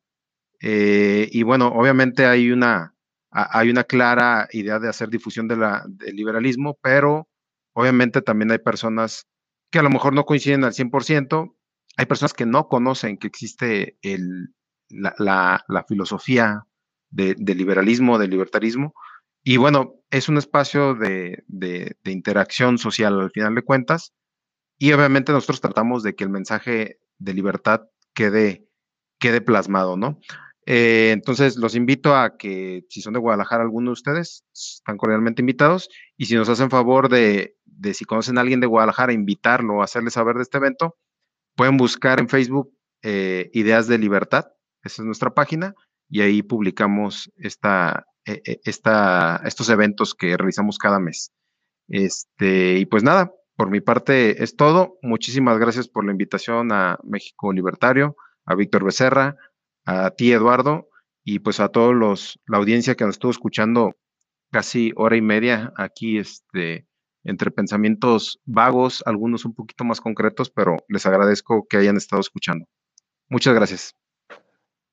[0.66, 2.96] eh, y bueno, obviamente hay una,
[3.30, 5.60] hay una clara idea de hacer difusión del
[6.16, 7.28] liberalismo, pero
[7.74, 9.28] obviamente también hay personas
[9.70, 11.54] que a lo mejor no coinciden al 100%,
[11.98, 14.56] hay personas que no conocen que existe el,
[14.88, 16.64] la, filosofía
[17.10, 18.94] de, liberalismo, de libertarismo,
[19.44, 24.14] y bueno, es un espacio de, de, de interacción social al final de cuentas,
[24.80, 27.82] y obviamente nosotros tratamos de que el mensaje de libertad
[28.14, 28.66] quede,
[29.20, 30.22] quede plasmado, ¿no?
[30.66, 35.42] Eh, entonces, los invito a que, si son de Guadalajara, alguno de ustedes, están cordialmente
[35.42, 35.90] invitados.
[36.18, 40.10] Y si nos hacen favor de, de si conocen a alguien de Guadalajara, invitarlo hacerle
[40.10, 40.96] saber de este evento,
[41.56, 42.72] pueden buscar en Facebook
[43.02, 44.46] eh, Ideas de Libertad.
[44.84, 45.74] Esa es nuestra página.
[46.10, 51.32] Y ahí publicamos esta, eh, esta, estos eventos que realizamos cada mes.
[51.88, 54.98] Este, y pues nada, por mi parte es todo.
[55.02, 58.16] Muchísimas gracias por la invitación a México Libertario,
[58.46, 59.36] a Víctor Becerra,
[59.86, 60.90] a ti Eduardo
[61.24, 63.96] y pues a todos los la audiencia que nos estuvo escuchando
[64.52, 66.88] casi hora y media aquí este
[67.24, 72.66] entre pensamientos vagos, algunos un poquito más concretos, pero les agradezco que hayan estado escuchando.
[73.30, 73.96] Muchas gracias.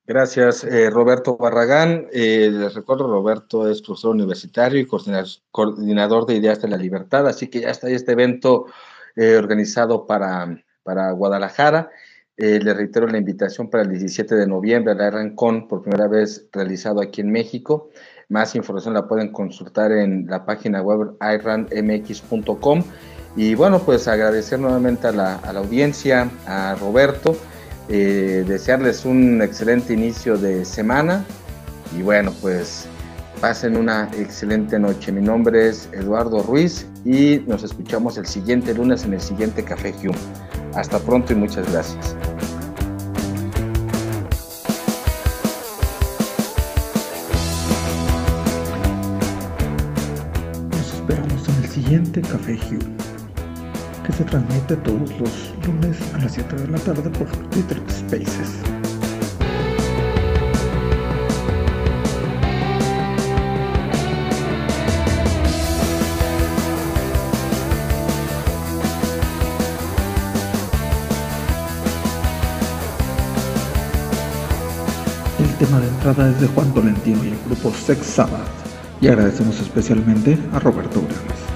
[0.07, 2.09] Gracias, eh, Roberto Barragán.
[2.13, 4.87] Eh, les recuerdo, Roberto es profesor universitario y
[5.51, 8.67] coordinador de Ideas de la Libertad, así que ya está este evento
[9.15, 11.91] eh, organizado para, para Guadalajara.
[12.41, 16.47] Le reitero la invitación para el 17 de noviembre a la RANCON, por primera vez
[16.53, 17.91] realizado aquí en México.
[18.29, 22.83] Más información la pueden consultar en la página web iranmx.com.
[23.37, 27.37] Y bueno, pues agradecer nuevamente a la, a la audiencia, a Roberto
[27.93, 31.25] eh, desearles un excelente inicio de semana
[31.99, 32.87] y bueno, pues
[33.41, 35.11] pasen una excelente noche.
[35.11, 39.93] Mi nombre es Eduardo Ruiz y nos escuchamos el siguiente lunes en el siguiente Café
[40.05, 40.15] Hume.
[40.75, 42.17] Hasta pronto y muchas gracias.
[50.71, 53.01] Nos esperamos en el siguiente Café Hume
[54.21, 58.80] se transmite todos los lunes a las 7 de la tarde por Twitter Spaces.
[76.01, 78.41] El tema de entrada es de Juan Tolentino y el grupo Sex Sabbath.
[79.03, 81.50] Y agradecemos especialmente a Roberto Uranes.